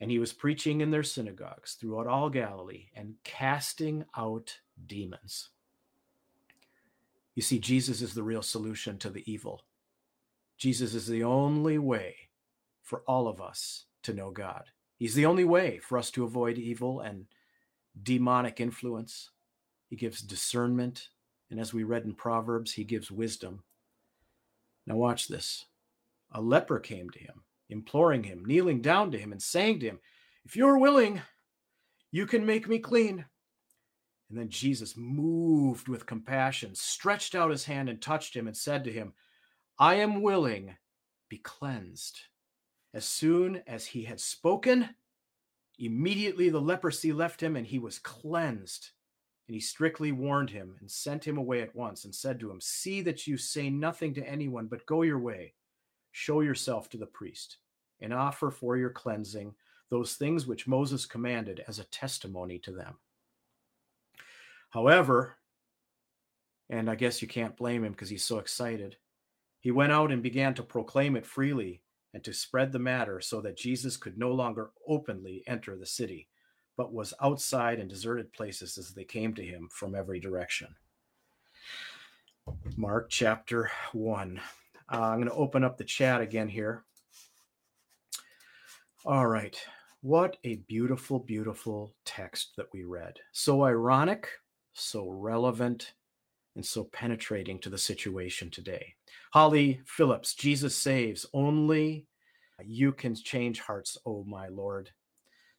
And 0.00 0.10
he 0.10 0.18
was 0.18 0.32
preaching 0.32 0.80
in 0.80 0.90
their 0.90 1.02
synagogues 1.02 1.74
throughout 1.74 2.06
all 2.06 2.30
Galilee 2.30 2.86
and 2.96 3.16
casting 3.22 4.06
out 4.16 4.56
demons. 4.86 5.50
You 7.34 7.42
see, 7.42 7.58
Jesus 7.58 8.00
is 8.00 8.14
the 8.14 8.22
real 8.22 8.40
solution 8.40 8.96
to 9.00 9.10
the 9.10 9.30
evil. 9.30 9.60
Jesus 10.56 10.94
is 10.94 11.06
the 11.06 11.22
only 11.22 11.76
way 11.76 12.16
for 12.80 13.02
all 13.06 13.28
of 13.28 13.42
us 13.42 13.84
to 14.04 14.14
know 14.14 14.30
God. 14.30 14.70
He's 14.96 15.14
the 15.14 15.26
only 15.26 15.44
way 15.44 15.78
for 15.78 15.98
us 15.98 16.10
to 16.12 16.24
avoid 16.24 16.58
evil 16.58 17.00
and 17.00 17.26
demonic 18.02 18.60
influence. 18.60 19.30
He 19.88 19.96
gives 19.96 20.20
discernment. 20.20 21.08
And 21.50 21.60
as 21.60 21.74
we 21.74 21.82
read 21.84 22.04
in 22.04 22.14
Proverbs, 22.14 22.72
he 22.72 22.84
gives 22.84 23.10
wisdom. 23.10 23.62
Now, 24.86 24.96
watch 24.96 25.28
this. 25.28 25.66
A 26.32 26.40
leper 26.40 26.78
came 26.78 27.10
to 27.10 27.18
him 27.18 27.42
imploring 27.70 28.24
him, 28.24 28.44
kneeling 28.44 28.80
down 28.80 29.10
to 29.10 29.18
him, 29.18 29.32
and 29.32 29.42
saying 29.42 29.80
to 29.80 29.86
him, 29.86 29.98
If 30.44 30.56
you're 30.56 30.78
willing, 30.78 31.20
you 32.10 32.26
can 32.26 32.46
make 32.46 32.68
me 32.68 32.78
clean. 32.78 33.24
And 34.30 34.38
then 34.38 34.48
Jesus, 34.48 34.96
moved 34.96 35.88
with 35.88 36.06
compassion, 36.06 36.74
stretched 36.74 37.34
out 37.34 37.50
his 37.50 37.64
hand 37.64 37.88
and 37.88 38.00
touched 38.00 38.34
him 38.34 38.46
and 38.46 38.56
said 38.56 38.84
to 38.84 38.92
him, 38.92 39.12
I 39.78 39.96
am 39.96 40.22
willing, 40.22 40.76
be 41.28 41.38
cleansed. 41.38 42.20
As 42.94 43.04
soon 43.04 43.60
as 43.66 43.86
he 43.86 44.04
had 44.04 44.20
spoken, 44.20 44.88
immediately 45.80 46.48
the 46.48 46.60
leprosy 46.60 47.12
left 47.12 47.42
him 47.42 47.56
and 47.56 47.66
he 47.66 47.80
was 47.80 47.98
cleansed. 47.98 48.90
And 49.48 49.54
he 49.54 49.60
strictly 49.60 50.12
warned 50.12 50.50
him 50.50 50.76
and 50.78 50.88
sent 50.88 51.26
him 51.26 51.36
away 51.36 51.60
at 51.60 51.74
once 51.74 52.04
and 52.04 52.14
said 52.14 52.38
to 52.40 52.50
him, 52.50 52.60
See 52.60 53.02
that 53.02 53.26
you 53.26 53.36
say 53.36 53.68
nothing 53.68 54.14
to 54.14 54.26
anyone, 54.26 54.68
but 54.68 54.86
go 54.86 55.02
your 55.02 55.18
way, 55.18 55.54
show 56.12 56.40
yourself 56.40 56.88
to 56.90 56.96
the 56.96 57.04
priest, 57.04 57.58
and 58.00 58.14
offer 58.14 58.52
for 58.52 58.76
your 58.76 58.90
cleansing 58.90 59.54
those 59.90 60.14
things 60.14 60.46
which 60.46 60.68
Moses 60.68 61.04
commanded 61.04 61.64
as 61.66 61.80
a 61.80 61.84
testimony 61.84 62.58
to 62.60 62.72
them. 62.72 62.94
However, 64.70 65.36
and 66.70 66.88
I 66.88 66.94
guess 66.94 67.20
you 67.20 67.28
can't 67.28 67.56
blame 67.56 67.84
him 67.84 67.92
because 67.92 68.08
he's 68.08 68.24
so 68.24 68.38
excited, 68.38 68.96
he 69.60 69.72
went 69.72 69.92
out 69.92 70.12
and 70.12 70.22
began 70.22 70.54
to 70.54 70.62
proclaim 70.62 71.16
it 71.16 71.26
freely 71.26 71.82
and 72.14 72.24
to 72.24 72.32
spread 72.32 72.72
the 72.72 72.78
matter 72.78 73.20
so 73.20 73.42
that 73.42 73.58
Jesus 73.58 73.98
could 73.98 74.16
no 74.16 74.30
longer 74.30 74.70
openly 74.88 75.42
enter 75.46 75.76
the 75.76 75.84
city 75.86 76.28
but 76.76 76.92
was 76.92 77.14
outside 77.22 77.78
in 77.78 77.88
deserted 77.88 78.32
places 78.32 78.78
as 78.78 78.90
they 78.90 79.04
came 79.04 79.34
to 79.34 79.44
him 79.44 79.68
from 79.70 79.94
every 79.94 80.18
direction. 80.20 80.74
Mark 82.76 83.08
chapter 83.10 83.70
1. 83.92 84.40
Uh, 84.92 85.00
I'm 85.00 85.18
going 85.18 85.28
to 85.28 85.34
open 85.34 85.64
up 85.64 85.78
the 85.78 85.84
chat 85.84 86.20
again 86.20 86.48
here. 86.48 86.84
All 89.04 89.26
right. 89.26 89.56
What 90.02 90.36
a 90.44 90.56
beautiful, 90.56 91.18
beautiful 91.18 91.94
text 92.04 92.52
that 92.56 92.66
we 92.72 92.84
read. 92.84 93.18
So 93.32 93.64
ironic, 93.64 94.28
so 94.74 95.08
relevant, 95.08 95.92
and 96.54 96.64
so 96.64 96.84
penetrating 96.84 97.58
to 97.60 97.70
the 97.70 97.78
situation 97.78 98.50
today. 98.50 98.94
Holly 99.32 99.80
Phillips, 99.86 100.34
Jesus 100.34 100.76
saves. 100.76 101.26
Only 101.32 102.06
you 102.64 102.92
can 102.92 103.14
change 103.14 103.60
hearts, 103.60 103.98
oh 104.06 104.24
my 104.24 104.48
Lord. 104.48 104.90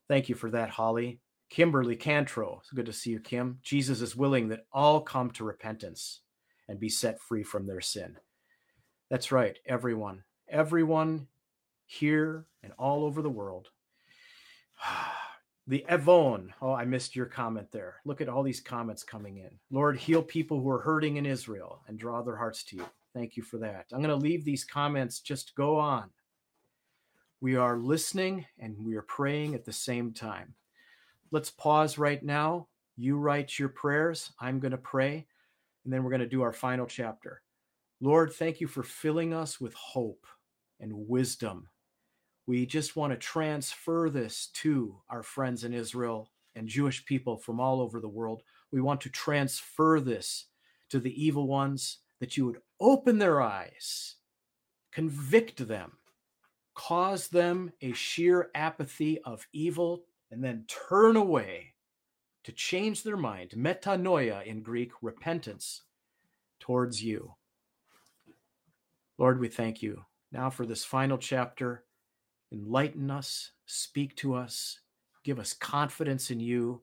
Thank 0.08 0.30
you 0.30 0.36
for 0.36 0.50
that, 0.52 0.70
Holly. 0.70 1.20
Kimberly 1.50 1.96
Cantro, 1.96 2.60
it's 2.60 2.72
good 2.72 2.86
to 2.88 2.94
see 2.94 3.12
you, 3.12 3.20
Kim. 3.20 3.60
Jesus 3.62 4.02
is 4.02 4.16
willing 4.16 4.50
that 4.50 4.66
all 4.72 5.02
come 5.02 5.30
to 5.32 5.44
repentance 5.44 6.22
and 6.68 6.80
be 6.80 6.90
set 6.90 7.20
free 7.20 7.44
from 7.44 7.68
their 7.68 7.82
sin. 7.82 8.18
That's 9.10 9.32
right, 9.32 9.58
everyone. 9.66 10.24
Everyone 10.50 11.28
here 11.86 12.46
and 12.64 12.74
all 12.80 13.04
over 13.04 13.22
the 13.22 13.30
world. 13.30 13.70
The 15.68 15.86
Evon. 15.92 16.54
Oh, 16.62 16.74
I 16.74 16.86
missed 16.86 17.16
your 17.16 17.26
comment 17.26 17.72
there. 17.72 17.96
Look 18.06 18.22
at 18.22 18.30
all 18.30 18.44
these 18.44 18.62
comments 18.62 19.04
coming 19.04 19.38
in. 19.38 19.50
Lord, 19.72 19.98
heal 19.98 20.22
people 20.22 20.62
who 20.62 20.70
are 20.70 20.82
hurting 20.82 21.18
in 21.18 21.26
Israel 21.26 21.82
and 21.88 21.98
draw 21.98 22.22
their 22.22 22.36
hearts 22.36 22.64
to 22.66 22.76
you. 22.78 22.86
Thank 23.16 23.36
you 23.36 23.44
for 23.44 23.58
that. 23.58 23.86
I'm 23.92 24.02
going 24.02 24.10
to 24.10 24.16
leave 24.16 24.46
these 24.46 24.64
comments 24.64 25.22
just 25.22 25.56
go 25.56 25.80
on. 25.80 26.12
We 27.42 27.56
are 27.56 27.78
listening 27.78 28.46
and 28.60 28.76
we 28.78 28.96
are 28.96 29.02
praying 29.02 29.56
at 29.56 29.66
the 29.66 29.74
same 29.74 30.14
time. 30.14 30.54
Let's 31.32 31.50
pause 31.50 31.98
right 31.98 32.22
now. 32.24 32.68
You 32.98 33.18
write 33.18 33.58
your 33.60 33.70
prayers. 33.70 34.32
I'm 34.40 34.60
going 34.60 34.72
to 34.72 34.78
pray, 34.78 35.26
and 35.84 35.92
then 35.92 36.04
we're 36.04 36.12
going 36.12 36.22
to 36.22 36.28
do 36.28 36.44
our 36.44 36.54
final 36.54 36.86
chapter. 36.86 37.42
Lord, 38.00 38.34
thank 38.34 38.62
you 38.62 38.68
for 38.68 38.84
filling 38.84 39.34
us 39.34 39.60
with 39.60 39.74
hope 39.74 40.26
and 40.80 41.08
wisdom. 41.08 41.70
We 42.48 42.66
just 42.66 42.96
want 42.96 43.12
to 43.12 43.18
transfer 43.18 44.10
this 44.10 44.48
to 44.56 44.98
our 45.10 45.24
friends 45.24 45.64
in 45.64 45.74
Israel 45.74 46.30
and 46.56 46.68
Jewish 46.68 47.06
people 47.06 47.38
from 47.38 47.60
all 47.60 47.82
over 47.82 48.00
the 48.00 48.08
world. 48.08 48.44
We 48.72 48.82
want 48.82 49.02
to 49.02 49.10
transfer 49.10 50.00
this 50.00 50.46
to 50.90 51.00
the 51.00 51.24
evil 51.24 51.48
ones 51.48 52.00
that 52.20 52.38
you 52.38 52.46
would 52.46 52.62
open 52.80 53.18
their 53.18 53.42
eyes, 53.42 54.16
convict 54.92 55.68
them, 55.68 55.94
cause 56.76 57.30
them 57.30 57.72
a 57.82 57.94
sheer 57.94 58.52
apathy 58.54 59.20
of 59.22 59.48
evil, 59.52 60.04
and 60.30 60.44
then 60.44 60.66
turn 60.68 61.16
away 61.16 61.74
to 62.44 62.52
change 62.52 63.02
their 63.02 63.18
mind, 63.18 63.52
metanoia 63.52 64.46
in 64.46 64.62
Greek, 64.62 64.92
repentance 65.02 65.82
towards 66.60 67.04
you. 67.04 67.34
Lord, 69.18 69.40
we 69.40 69.48
thank 69.48 69.82
you 69.82 70.06
now 70.32 70.50
for 70.52 70.66
this 70.66 70.86
final 70.86 71.18
chapter. 71.18 71.85
Enlighten 72.56 73.12
us, 73.12 73.52
speak 73.66 74.16
to 74.16 74.34
us, 74.34 74.80
give 75.26 75.40
us 75.40 75.54
confidence 75.54 76.32
in 76.32 76.40
you 76.40 76.82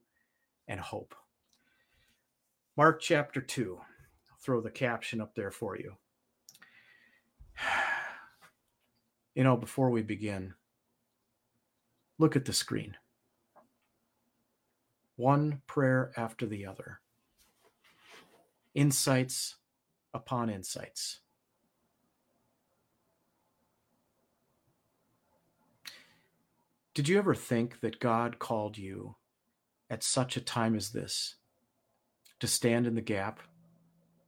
and 0.68 0.78
hope. 0.78 1.14
Mark 2.76 3.00
chapter 3.00 3.40
2. 3.40 3.78
I'll 3.80 4.36
throw 4.38 4.60
the 4.60 4.70
caption 4.70 5.20
up 5.20 5.34
there 5.34 5.50
for 5.50 5.76
you. 5.76 5.96
You 9.34 9.44
know, 9.44 9.56
before 9.56 9.88
we 9.88 10.02
begin, 10.02 10.52
look 12.18 12.36
at 12.36 12.44
the 12.44 12.52
screen. 12.52 12.98
One 15.16 15.62
prayer 15.66 16.12
after 16.18 16.44
the 16.44 16.66
other, 16.66 17.00
insights 18.74 19.56
upon 20.12 20.50
insights. 20.50 21.21
Did 26.94 27.08
you 27.08 27.16
ever 27.16 27.34
think 27.34 27.80
that 27.80 28.00
God 28.00 28.38
called 28.38 28.76
you 28.76 29.16
at 29.88 30.02
such 30.02 30.36
a 30.36 30.42
time 30.42 30.76
as 30.76 30.90
this 30.90 31.36
to 32.40 32.46
stand 32.46 32.86
in 32.86 32.94
the 32.94 33.00
gap, 33.00 33.40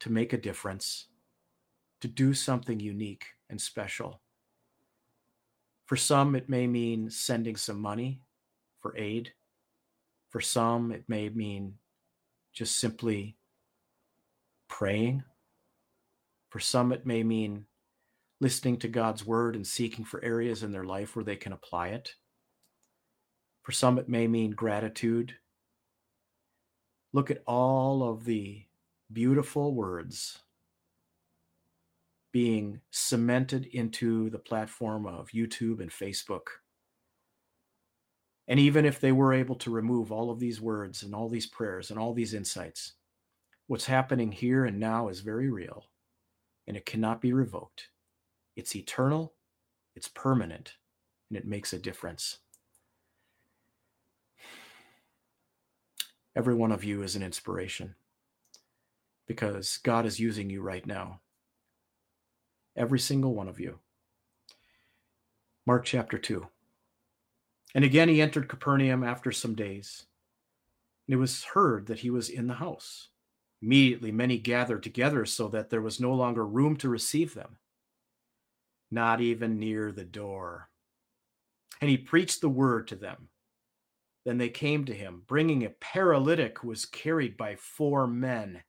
to 0.01 0.11
make 0.11 0.33
a 0.33 0.39
difference, 0.39 1.09
to 2.01 2.09
do 2.09 2.33
something 2.33 2.81
unique 2.81 3.27
and 3.51 3.61
special? 3.61 4.23
For 5.85 5.97
some, 5.97 6.35
it 6.35 6.49
may 6.49 6.67
mean 6.67 7.11
sending 7.11 7.57
some 7.57 7.79
money 7.79 8.23
for 8.81 8.97
aid. 8.97 9.33
For 10.31 10.41
some, 10.41 10.91
it 10.91 11.05
may 11.07 11.29
mean 11.29 11.75
just 12.55 12.79
simply 12.79 13.37
praying. 14.69 15.23
For 16.49 16.61
some, 16.61 16.93
it 16.93 17.05
may 17.05 17.23
mean 17.23 17.67
listening 18.41 18.79
to 18.79 18.89
God's 18.89 19.27
word 19.27 19.55
and 19.55 19.67
seeking 19.67 20.07
for 20.07 20.25
areas 20.25 20.63
in 20.63 20.73
their 20.73 20.85
life 20.85 21.15
where 21.15 21.25
they 21.27 21.37
can 21.37 21.53
apply 21.53 21.89
it. 21.89 22.15
For 23.65 23.73
some, 23.73 23.99
it 23.99 24.09
may 24.09 24.29
mean 24.29 24.53
gratitude. 24.53 25.35
Look 27.13 27.31
at 27.31 27.43
all 27.47 28.03
of 28.09 28.25
the 28.25 28.67
beautiful 29.13 29.75
words 29.75 30.39
being 32.31 32.81
cemented 32.91 33.65
into 33.67 34.29
the 34.29 34.39
platform 34.39 35.07
of 35.07 35.31
YouTube 35.31 35.81
and 35.81 35.91
Facebook. 35.91 36.49
And 38.49 38.61
even 38.61 38.85
if 38.85 39.01
they 39.01 39.13
were 39.13 39.33
able 39.33 39.55
to 39.57 39.71
remove 39.71 40.13
all 40.13 40.31
of 40.31 40.41
these 40.41 40.61
words 40.61 41.03
and 41.03 41.15
all 41.15 41.31
these 41.31 41.47
prayers 41.47 41.91
and 41.91 41.99
all 41.99 42.13
these 42.13 42.35
insights, 42.35 42.95
what's 43.67 43.87
happening 43.87 44.31
here 44.31 44.67
and 44.67 44.79
now 44.79 45.09
is 45.09 45.21
very 45.21 45.49
real 45.49 45.87
and 46.67 46.77
it 46.77 46.85
cannot 46.85 47.23
be 47.23 47.33
revoked. 47.33 47.89
It's 48.57 48.77
eternal, 48.77 49.33
it's 49.95 50.09
permanent, 50.09 50.75
and 51.31 51.39
it 51.39 51.47
makes 51.47 51.73
a 51.73 51.79
difference. 51.79 52.41
Every 56.37 56.55
one 56.55 56.73
of 56.73 56.85
you 56.85 57.03
is 57.03 57.17
an 57.17 57.23
inspiration 57.23 57.95
because 59.27 59.79
God 59.79 60.05
is 60.07 60.21
using 60.21 60.51
you 60.51 60.63
right 60.63 60.87
now 60.87 61.21
every 62.77 62.99
single 62.99 63.35
one 63.35 63.49
of 63.49 63.61
you. 63.61 63.79
Mark 65.67 65.85
chapter 65.85 66.19
2. 66.19 66.47
And 67.75 67.85
again 67.85 68.09
he 68.09 68.21
entered 68.21 68.49
Capernaum 68.49 69.05
after 69.05 69.33
some 69.33 69.55
days. 69.55 70.05
And 71.07 71.15
it 71.15 71.19
was 71.19 71.45
heard 71.45 71.87
that 71.87 72.01
he 72.01 72.11
was 72.11 72.29
in 72.29 72.47
the 72.47 72.55
house. 72.55 73.09
Immediately 73.63 74.13
many 74.13 74.39
gathered 74.39 74.83
together 74.83 75.25
so 75.25 75.49
that 75.49 75.71
there 75.71 75.81
was 75.81 76.01
no 76.01 76.13
longer 76.13 76.47
room 76.47 76.77
to 76.77 76.89
receive 76.89 77.35
them, 77.35 77.57
not 78.91 79.21
even 79.21 79.59
near 79.59 79.91
the 79.91 80.05
door. 80.05 80.69
And 81.81 81.89
he 81.89 81.97
preached 81.97 82.41
the 82.41 82.49
word 82.49 82.89
to 82.89 82.97
them. 82.97 83.29
Then 84.25 84.39
they 84.39 84.49
came 84.49 84.85
to 84.87 84.95
him, 84.95 85.23
bringing 85.27 85.65
a 85.65 85.71
paralytic 85.71 86.59
who 86.59 86.69
was 86.69 86.87
carried 86.87 87.37
by 87.37 87.57
four 87.57 88.07
men. 88.07 88.63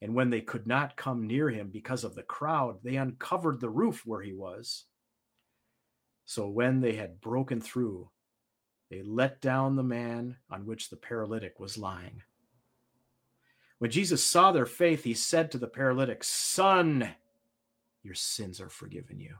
And 0.00 0.14
when 0.14 0.30
they 0.30 0.40
could 0.40 0.66
not 0.66 0.96
come 0.96 1.26
near 1.26 1.48
him 1.50 1.70
because 1.72 2.04
of 2.04 2.14
the 2.14 2.22
crowd, 2.22 2.78
they 2.82 2.96
uncovered 2.96 3.60
the 3.60 3.70
roof 3.70 4.06
where 4.06 4.22
he 4.22 4.32
was. 4.32 4.84
So 6.24 6.46
when 6.46 6.80
they 6.80 6.94
had 6.94 7.20
broken 7.20 7.60
through, 7.60 8.10
they 8.90 9.02
let 9.02 9.40
down 9.40 9.76
the 9.76 9.82
man 9.82 10.36
on 10.50 10.66
which 10.66 10.90
the 10.90 10.96
paralytic 10.96 11.58
was 11.58 11.78
lying. 11.78 12.22
When 13.78 13.90
Jesus 13.90 14.22
saw 14.24 14.52
their 14.52 14.66
faith, 14.66 15.04
he 15.04 15.14
said 15.14 15.50
to 15.52 15.58
the 15.58 15.66
paralytic, 15.66 16.24
Son, 16.24 17.14
your 18.02 18.14
sins 18.14 18.60
are 18.60 18.68
forgiven 18.68 19.20
you. 19.20 19.36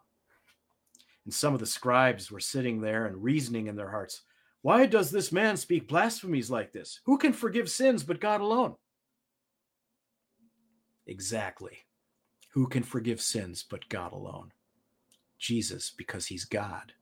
And 1.25 1.35
some 1.35 1.55
of 1.55 1.61
the 1.61 1.67
scribes 1.67 2.31
were 2.31 2.41
sitting 2.41 2.81
there 2.81 3.07
and 3.07 3.23
reasoning 3.23 3.67
in 3.67 3.77
their 3.77 3.91
hearts, 3.91 4.23
Why 4.63 4.87
does 4.87 5.11
this 5.11 5.31
man 5.31 5.57
speak 5.57 5.89
blasphemies 5.89 6.51
like 6.51 6.73
this? 6.73 7.01
Who 7.05 7.19
can 7.19 7.33
forgive 7.33 7.71
sins 7.71 8.03
but 8.03 8.21
God 8.21 8.41
alone? 8.41 8.75
Exactly. 11.07 11.79
Who 12.53 12.67
can 12.67 12.83
forgive 12.83 13.21
sins 13.21 13.65
but 13.69 13.89
God 13.89 14.13
alone? 14.13 14.53
Jesus, 15.39 15.91
because 15.97 16.27
he's 16.27 16.45
God. 16.45 16.93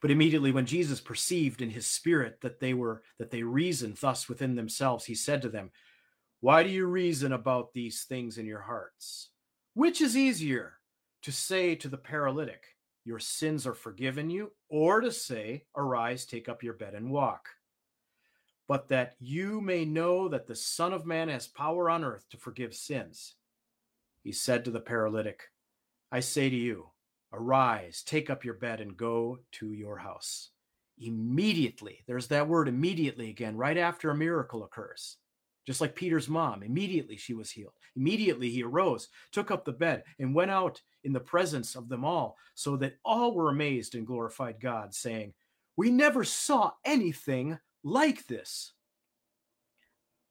But 0.00 0.10
immediately 0.10 0.50
when 0.50 0.64
Jesus 0.64 1.00
perceived 1.00 1.60
in 1.60 1.70
his 1.70 1.86
spirit 1.86 2.40
that 2.40 2.58
they 2.58 2.72
were 2.72 3.02
that 3.18 3.30
they 3.30 3.42
reasoned 3.42 3.96
thus 3.96 4.28
within 4.28 4.54
themselves, 4.56 5.04
he 5.04 5.14
said 5.14 5.42
to 5.42 5.50
them, 5.50 5.70
Why 6.40 6.62
do 6.62 6.70
you 6.70 6.86
reason 6.86 7.32
about 7.32 7.74
these 7.74 8.04
things 8.04 8.38
in 8.38 8.46
your 8.46 8.62
hearts? 8.62 9.28
Which 9.74 10.00
is 10.00 10.16
easier 10.16 10.74
to 11.22 11.32
say 11.32 11.74
to 11.74 11.88
the 11.88 11.98
paralytic, 11.98 12.64
Your 13.04 13.18
sins 13.18 13.66
are 13.66 13.74
forgiven 13.74 14.30
you, 14.30 14.52
or 14.68 15.00
to 15.00 15.10
say, 15.10 15.64
Arise, 15.76 16.26
take 16.26 16.48
up 16.48 16.62
your 16.62 16.74
bed 16.74 16.94
and 16.94 17.10
walk? 17.10 17.48
But 18.68 18.88
that 18.88 19.16
you 19.18 19.60
may 19.60 19.84
know 19.84 20.28
that 20.28 20.46
the 20.46 20.54
Son 20.54 20.92
of 20.92 21.06
Man 21.06 21.28
has 21.28 21.46
power 21.48 21.90
on 21.90 22.04
earth 22.04 22.28
to 22.30 22.36
forgive 22.36 22.74
sins. 22.74 23.34
He 24.22 24.32
said 24.32 24.64
to 24.64 24.70
the 24.70 24.80
paralytic, 24.80 25.42
I 26.12 26.20
say 26.20 26.50
to 26.50 26.56
you, 26.56 26.90
Arise, 27.32 28.02
take 28.02 28.28
up 28.28 28.44
your 28.44 28.54
bed, 28.54 28.80
and 28.80 28.96
go 28.96 29.38
to 29.52 29.72
your 29.72 29.96
house. 29.96 30.50
Immediately, 30.98 32.04
there's 32.06 32.26
that 32.26 32.48
word 32.48 32.68
immediately 32.68 33.30
again, 33.30 33.56
right 33.56 33.78
after 33.78 34.10
a 34.10 34.16
miracle 34.16 34.64
occurs. 34.64 35.16
Just 35.70 35.80
like 35.80 35.94
Peter's 35.94 36.28
mom, 36.28 36.64
immediately 36.64 37.16
she 37.16 37.32
was 37.32 37.52
healed. 37.52 37.74
Immediately 37.94 38.50
he 38.50 38.64
arose, 38.64 39.06
took 39.30 39.52
up 39.52 39.64
the 39.64 39.70
bed, 39.70 40.02
and 40.18 40.34
went 40.34 40.50
out 40.50 40.82
in 41.04 41.12
the 41.12 41.20
presence 41.20 41.76
of 41.76 41.88
them 41.88 42.04
all, 42.04 42.36
so 42.56 42.76
that 42.78 42.96
all 43.04 43.32
were 43.36 43.50
amazed 43.50 43.94
and 43.94 44.04
glorified 44.04 44.58
God, 44.58 44.92
saying, 44.92 45.32
We 45.76 45.92
never 45.92 46.24
saw 46.24 46.72
anything 46.84 47.56
like 47.84 48.26
this. 48.26 48.72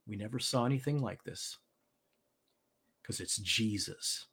We 0.06 0.18
never 0.18 0.40
saw 0.40 0.66
anything 0.66 1.02
like 1.02 1.24
this 1.24 1.58
because 3.02 3.22
it's 3.22 3.38
Jesus. 3.38 4.28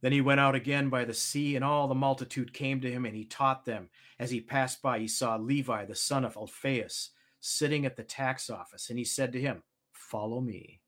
Then 0.00 0.12
he 0.12 0.22
went 0.22 0.40
out 0.40 0.54
again 0.54 0.88
by 0.88 1.04
the 1.04 1.12
sea, 1.12 1.56
and 1.56 1.64
all 1.64 1.88
the 1.88 1.94
multitude 1.94 2.54
came 2.54 2.80
to 2.80 2.90
him, 2.90 3.04
and 3.04 3.14
he 3.14 3.26
taught 3.26 3.66
them. 3.66 3.90
As 4.18 4.30
he 4.30 4.40
passed 4.40 4.80
by, 4.80 4.98
he 4.98 5.08
saw 5.08 5.36
Levi, 5.36 5.84
the 5.84 5.94
son 5.94 6.24
of 6.24 6.38
Alphaeus, 6.38 7.10
sitting 7.40 7.84
at 7.84 7.96
the 7.96 8.02
tax 8.02 8.48
office, 8.48 8.88
and 8.88 8.98
he 8.98 9.04
said 9.04 9.30
to 9.34 9.40
him, 9.42 9.62
Follow 10.00 10.40
me. 10.40 10.80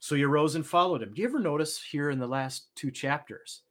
So 0.00 0.14
he 0.14 0.22
arose 0.22 0.54
and 0.54 0.66
followed 0.66 1.02
him. 1.02 1.12
Do 1.12 1.20
you 1.20 1.28
ever 1.28 1.40
notice 1.40 1.82
here 1.82 2.10
in 2.10 2.18
the 2.18 2.26
last 2.26 2.68
two 2.76 2.90
chapters? 2.90 3.62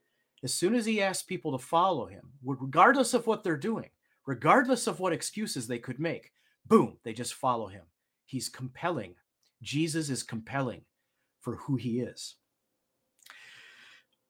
As 0.44 0.54
soon 0.54 0.76
as 0.76 0.86
he 0.86 1.02
asked 1.02 1.28
people 1.28 1.58
to 1.58 1.64
follow 1.64 2.06
him, 2.08 2.30
regardless 2.44 3.14
of 3.14 3.26
what 3.26 3.44
they're 3.44 3.58
doing, 3.58 3.90
regardless 4.26 4.86
of 4.86 5.00
what 5.00 5.14
excuses 5.14 5.66
they 5.66 5.80
could 5.80 6.00
make, 6.00 6.34
boom, 6.68 6.98
they 7.04 7.14
just 7.14 7.36
follow 7.36 7.68
him. 7.68 7.84
He's 8.26 8.50
compelling. 8.50 9.16
Jesus 9.62 10.10
is 10.10 10.24
compelling 10.24 10.82
for 11.42 11.56
who 11.56 11.78
he 11.78 12.02
is. 12.02 12.36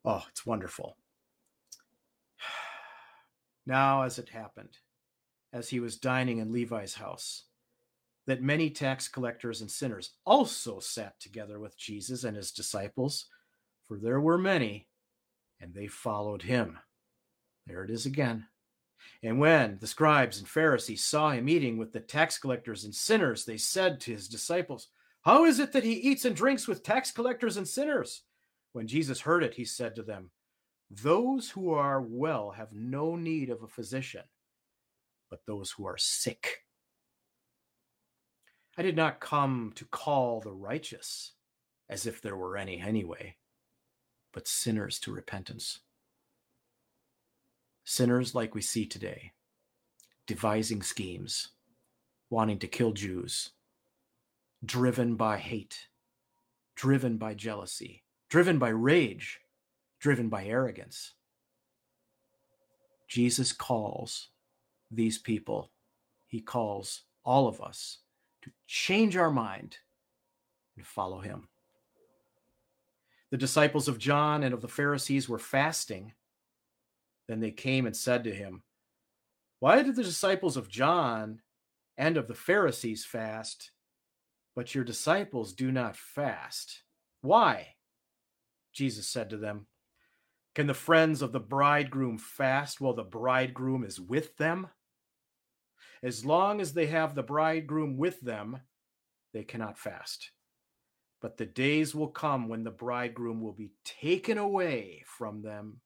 Oh, 0.04 0.24
it's 0.30 0.46
wonderful. 0.46 0.98
Now, 3.68 4.04
as 4.04 4.20
it 4.20 4.30
happened, 4.30 4.78
as 5.52 5.70
he 5.70 5.80
was 5.80 5.98
dining 5.98 6.38
in 6.38 6.52
Levi's 6.52 6.94
house, 6.94 7.46
that 8.28 8.42
many 8.42 8.70
tax 8.70 9.08
collectors 9.08 9.62
and 9.62 9.70
sinners 9.70 10.12
also 10.26 10.80
sat 10.80 11.20
together 11.20 11.60
with 11.60 11.78
Jesus 11.78 12.24
and 12.24 12.36
his 12.36 12.52
disciples, 12.52 13.28
for 13.88 13.98
there 13.98 14.20
were 14.20 14.38
many, 14.38 14.88
and 15.62 15.74
they 15.74 15.88
followed 15.88 16.42
him. 16.42 16.80
There 17.68 17.84
it 17.84 17.92
is 17.92 18.06
again. 18.06 18.48
And 19.24 19.40
when 19.40 19.78
the 19.80 19.88
scribes 19.88 20.40
and 20.40 20.48
Pharisees 20.48 21.04
saw 21.04 21.32
him 21.32 21.50
eating 21.50 21.78
with 21.78 21.94
the 21.94 22.00
tax 22.00 22.38
collectors 22.38 22.84
and 22.84 22.94
sinners, 22.94 23.46
they 23.46 23.58
said 23.58 24.00
to 24.02 24.12
his 24.12 24.28
disciples, 24.28 24.88
How 25.22 25.46
is 25.46 25.60
it 25.60 25.72
that 25.74 25.84
he 25.84 25.94
eats 25.94 26.26
and 26.26 26.36
drinks 26.36 26.68
with 26.68 26.84
tax 26.84 27.12
collectors 27.12 27.58
and 27.58 27.68
sinners? 27.68 28.24
When 28.74 28.88
Jesus 28.88 29.22
heard 29.22 29.44
it, 29.44 29.54
he 29.54 29.66
said 29.66 29.96
to 29.96 30.04
them, 30.04 30.32
Those 30.90 31.50
who 31.50 31.72
are 31.74 32.02
well 32.02 32.52
have 32.52 32.74
no 32.74 33.16
need 33.16 33.50
of 33.50 33.64
a 33.64 33.68
physician, 33.68 34.24
but 35.30 35.46
those 35.46 35.72
who 35.72 35.86
are 35.86 35.98
sick. 35.98 36.65
I 38.78 38.82
did 38.82 38.96
not 38.98 39.22
come 39.22 39.72
to 39.76 39.86
call 39.86 40.42
the 40.42 40.52
righteous, 40.52 41.32
as 41.90 42.06
if 42.06 42.22
there 42.22 42.36
were 42.36 42.58
any 42.58 42.82
anyway, 42.82 43.38
but 44.34 44.50
sinners 44.50 45.00
to 45.00 45.14
repentance. 45.14 45.80
Sinners 47.86 48.36
like 48.36 48.54
we 48.54 48.62
see 48.62 48.86
today, 48.86 49.32
devising 50.28 50.82
schemes, 50.82 51.50
wanting 52.30 52.60
to 52.60 52.68
kill 52.68 52.92
Jews, 52.92 53.52
driven 54.64 55.16
by 55.16 55.38
hate, 55.38 55.88
driven 56.76 57.18
by 57.18 57.34
jealousy, 57.34 58.04
driven 58.30 58.60
by 58.60 58.70
rage, 58.70 59.40
driven 60.02 60.28
by 60.28 60.46
arrogance. 60.46 61.14
Jesus 63.08 63.54
calls 63.54 64.30
these 64.92 65.18
people, 65.18 65.72
he 66.28 66.42
calls 66.42 67.04
all 67.24 67.48
of 67.48 67.62
us 67.62 68.00
change 68.68 69.16
our 69.16 69.32
mind 69.32 69.78
and 70.76 70.86
follow 70.86 71.20
him. 71.20 71.48
The 73.32 73.38
disciples 73.38 73.88
of 73.88 73.98
John 73.98 74.44
and 74.44 74.54
of 74.54 74.62
the 74.62 74.68
Pharisees 74.68 75.28
were 75.28 75.40
fasting. 75.40 76.14
Then 77.28 77.40
they 77.40 77.52
came 77.52 77.86
and 77.86 77.96
said 77.96 78.24
to 78.24 78.34
him, 78.34 78.64
Why 79.60 79.82
did 79.82 79.96
the 79.96 80.04
disciples 80.04 80.58
of 80.58 80.70
John 80.70 81.42
and 81.98 82.18
of 82.18 82.28
the 82.28 82.36
Pharisees 82.36 83.04
fast, 83.04 83.72
but 84.56 84.76
your 84.76 84.84
disciples 84.84 85.54
do 85.54 85.72
not 85.72 85.98
fast? 85.98 86.84
Why? 87.22 87.76
Jesus 88.74 89.08
said 89.08 89.30
to 89.32 89.38
them, 89.38 89.68
Can 90.54 90.68
the 90.68 90.74
friends 90.74 91.22
of 91.22 91.32
the 91.32 91.40
bridegroom 91.40 92.18
fast 92.18 92.80
while 92.80 92.94
the 92.94 93.04
bridegroom 93.04 93.84
is 93.84 94.00
with 94.00 94.38
them? 94.38 94.68
As 96.06 96.24
long 96.24 96.62
as 96.62 96.74
they 96.74 96.86
have 96.86 97.16
the 97.16 97.24
bridegroom 97.24 97.98
with 97.98 98.22
them, 98.22 98.60
they 99.34 99.44
cannot 99.44 99.80
fast. 99.80 100.30
But 101.20 101.38
the 101.38 101.48
days 101.48 101.96
will 101.96 102.10
come 102.10 102.48
when 102.48 102.64
the 102.64 102.70
bridegroom 102.70 103.42
will 103.42 103.54
be 103.54 103.72
taken 103.84 104.38
away 104.38 105.04
from 105.08 105.42
them, 105.42 105.82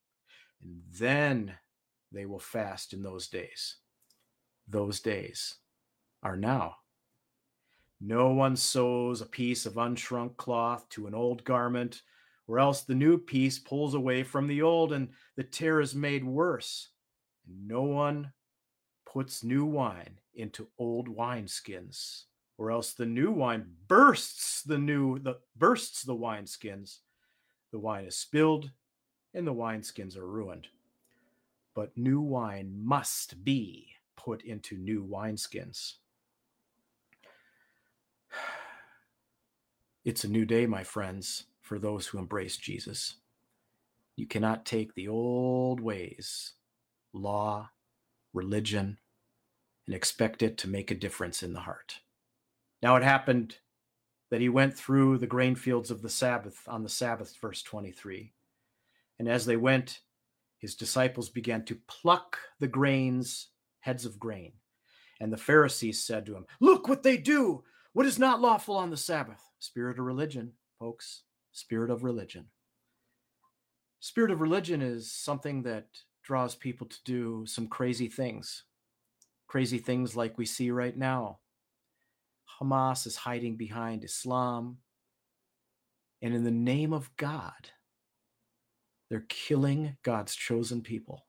and 0.61 0.81
then 0.91 1.53
they 2.11 2.25
will 2.25 2.39
fast 2.39 2.91
in 2.91 3.01
those 3.01 3.29
days. 3.29 3.77
Those 4.67 4.99
days 4.99 5.55
are 6.21 6.35
now. 6.35 6.75
No 8.01 8.31
one 8.33 8.57
sews 8.57 9.21
a 9.21 9.25
piece 9.25 9.65
of 9.65 9.75
unshrunk 9.75 10.35
cloth 10.35 10.89
to 10.89 11.07
an 11.07 11.15
old 11.15 11.45
garment 11.45 12.01
or 12.45 12.59
else 12.59 12.81
the 12.81 12.95
new 12.95 13.17
piece 13.17 13.57
pulls 13.57 13.93
away 13.93 14.23
from 14.23 14.47
the 14.47 14.63
old 14.63 14.91
and 14.91 15.09
the 15.37 15.43
tear 15.43 15.79
is 15.79 15.95
made 15.95 16.25
worse. 16.25 16.89
And 17.47 17.67
no 17.67 17.83
one 17.83 18.33
puts 19.11 19.43
new 19.43 19.65
wine 19.65 20.19
into 20.35 20.67
old 20.77 21.07
wineskins, 21.07 22.25
or 22.57 22.69
else 22.69 22.93
the 22.93 23.05
new 23.05 23.31
wine 23.31 23.65
bursts 23.87 24.61
the 24.61 24.77
new 24.77 25.17
the 25.19 25.35
bursts 25.55 26.03
the 26.03 26.15
wineskins. 26.15 26.99
The 27.71 27.79
wine 27.79 28.05
is 28.05 28.15
spilled 28.15 28.71
and 29.33 29.45
the 29.45 29.53
wineskins 29.53 30.17
are 30.17 30.27
ruined. 30.27 30.67
But 31.75 31.97
new 31.97 32.19
wine 32.19 32.71
must 32.83 33.43
be 33.43 33.87
put 34.15 34.43
into 34.43 34.77
new 34.77 35.03
wineskins. 35.05 35.93
It's 40.05 40.23
a 40.23 40.29
new 40.29 40.45
day, 40.45 40.65
my 40.65 40.83
friends 40.83 41.43
for 41.61 41.77
those 41.77 42.07
who 42.07 42.17
embrace 42.17 42.55
Jesus. 42.57 43.15
You 44.15 44.25
cannot 44.25 44.65
take 44.65 44.95
the 44.95 45.09
old 45.09 45.81
ways, 45.81 46.53
law, 47.13 47.69
religion, 48.33 48.97
and 49.85 49.95
expect 49.95 50.41
it 50.41 50.57
to 50.59 50.67
make 50.67 50.91
a 50.91 50.95
difference 50.95 51.43
in 51.43 51.53
the 51.53 51.61
heart. 51.61 51.99
Now 52.81 52.95
it 52.95 53.03
happened 53.03 53.57
that 54.31 54.41
he 54.41 54.49
went 54.49 54.77
through 54.77 55.17
the 55.17 55.27
grain 55.27 55.55
fields 55.55 55.89
of 55.91 56.01
the 56.01 56.09
Sabbath 56.09 56.61
on 56.67 56.83
the 56.83 56.89
Sabbath, 56.89 57.35
verse 57.41 57.63
23. 57.63 58.33
And 59.17 59.27
as 59.27 59.45
they 59.45 59.57
went, 59.57 60.01
his 60.59 60.75
disciples 60.75 61.29
began 61.29 61.65
to 61.65 61.79
pluck 61.87 62.37
the 62.59 62.67
grains, 62.67 63.47
heads 63.79 64.05
of 64.05 64.19
grain. 64.19 64.53
And 65.19 65.33
the 65.33 65.37
Pharisees 65.37 66.05
said 66.05 66.25
to 66.27 66.35
him, 66.35 66.45
Look 66.59 66.87
what 66.87 67.03
they 67.03 67.17
do! 67.17 67.63
What 67.93 68.05
is 68.05 68.19
not 68.19 68.39
lawful 68.39 68.77
on 68.77 68.91
the 68.91 68.97
Sabbath? 68.97 69.41
Spirit 69.59 69.99
of 69.99 70.05
religion, 70.05 70.53
folks 70.77 71.23
spirit 71.51 71.89
of 71.89 72.03
religion. 72.03 72.45
Spirit 73.99 74.31
of 74.31 74.41
religion 74.41 74.81
is 74.81 75.11
something 75.11 75.63
that 75.63 75.87
draws 76.29 76.53
people 76.55 76.85
to 76.87 76.97
do 77.05 77.43
some 77.47 77.67
crazy 77.67 78.07
things. 78.07 78.63
Crazy 79.47 79.79
things 79.79 80.15
like 80.15 80.37
we 80.37 80.45
see 80.45 80.69
right 80.71 80.95
now. 80.95 81.39
Hamas 82.61 83.07
is 83.07 83.15
hiding 83.17 83.57
behind 83.57 84.03
Islam. 84.03 84.77
And 86.21 86.35
in 86.35 86.43
the 86.43 86.51
name 86.51 86.93
of 86.93 87.09
God, 87.17 87.71
they're 89.09 89.25
killing 89.27 89.97
God's 90.03 90.35
chosen 90.35 90.83
people. 90.83 91.25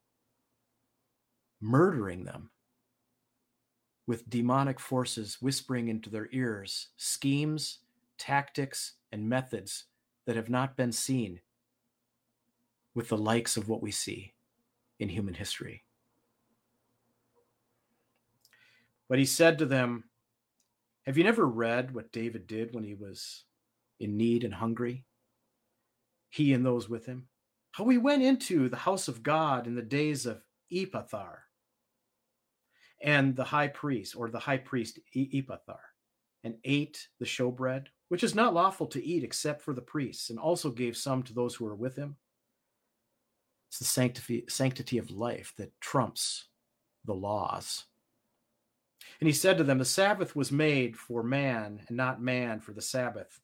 murdering 1.60 2.24
them 2.24 2.50
with 4.06 4.28
demonic 4.30 4.80
forces 4.80 5.38
whispering 5.40 5.88
into 5.88 6.10
their 6.10 6.28
ears 6.32 6.88
schemes, 6.96 7.80
tactics, 8.18 8.94
and 9.12 9.28
methods 9.28 9.86
that 10.26 10.36
have 10.36 10.50
not 10.50 10.76
been 10.76 10.92
seen 10.92 11.40
with 12.94 13.08
the 13.08 13.18
likes 13.18 13.56
of 13.56 13.68
what 13.68 13.82
we 13.82 13.90
see 13.90 14.34
in 15.00 15.08
human 15.08 15.34
history. 15.34 15.82
But 19.08 19.18
he 19.18 19.24
said 19.24 19.58
to 19.58 19.66
them, 19.66 20.04
Have 21.06 21.18
you 21.18 21.24
never 21.24 21.46
read 21.46 21.92
what 21.92 22.12
David 22.12 22.46
did 22.46 22.72
when 22.74 22.84
he 22.84 22.94
was 22.94 23.44
in 23.98 24.16
need 24.16 24.44
and 24.44 24.54
hungry? 24.54 25.04
He 26.28 26.52
and 26.52 26.64
those 26.64 26.88
with 26.88 27.06
him? 27.06 27.26
How 27.72 27.88
he 27.88 27.98
went 27.98 28.22
into 28.22 28.68
the 28.68 28.76
house 28.76 29.08
of 29.08 29.24
God 29.24 29.66
in 29.66 29.74
the 29.74 29.82
days 29.82 30.26
of 30.26 30.42
Abiathar 30.70 31.42
and 33.02 33.34
the 33.34 33.44
high 33.44 33.68
priest, 33.68 34.14
or 34.14 34.28
the 34.28 34.38
high 34.38 34.58
priest 34.58 34.98
Abiathar, 35.16 35.80
and 36.44 36.56
ate 36.64 37.08
the 37.18 37.24
showbread, 37.24 37.86
which 38.08 38.22
is 38.22 38.34
not 38.34 38.54
lawful 38.54 38.86
to 38.88 39.04
eat 39.04 39.24
except 39.24 39.62
for 39.62 39.72
the 39.72 39.80
priests, 39.80 40.30
and 40.30 40.38
also 40.38 40.70
gave 40.70 40.96
some 40.96 41.22
to 41.22 41.32
those 41.32 41.54
who 41.54 41.64
were 41.64 41.74
with 41.74 41.96
him. 41.96 42.16
It's 43.70 43.78
the 43.78 43.84
sanctity, 43.84 44.44
sanctity 44.48 44.98
of 44.98 45.12
life 45.12 45.54
that 45.56 45.80
trumps 45.80 46.46
the 47.04 47.14
laws. 47.14 47.84
And 49.20 49.28
he 49.28 49.32
said 49.32 49.58
to 49.58 49.64
them, 49.64 49.78
The 49.78 49.84
Sabbath 49.84 50.34
was 50.34 50.50
made 50.50 50.96
for 50.96 51.22
man, 51.22 51.80
and 51.86 51.96
not 51.96 52.20
man 52.20 52.58
for 52.58 52.72
the 52.72 52.82
Sabbath. 52.82 53.40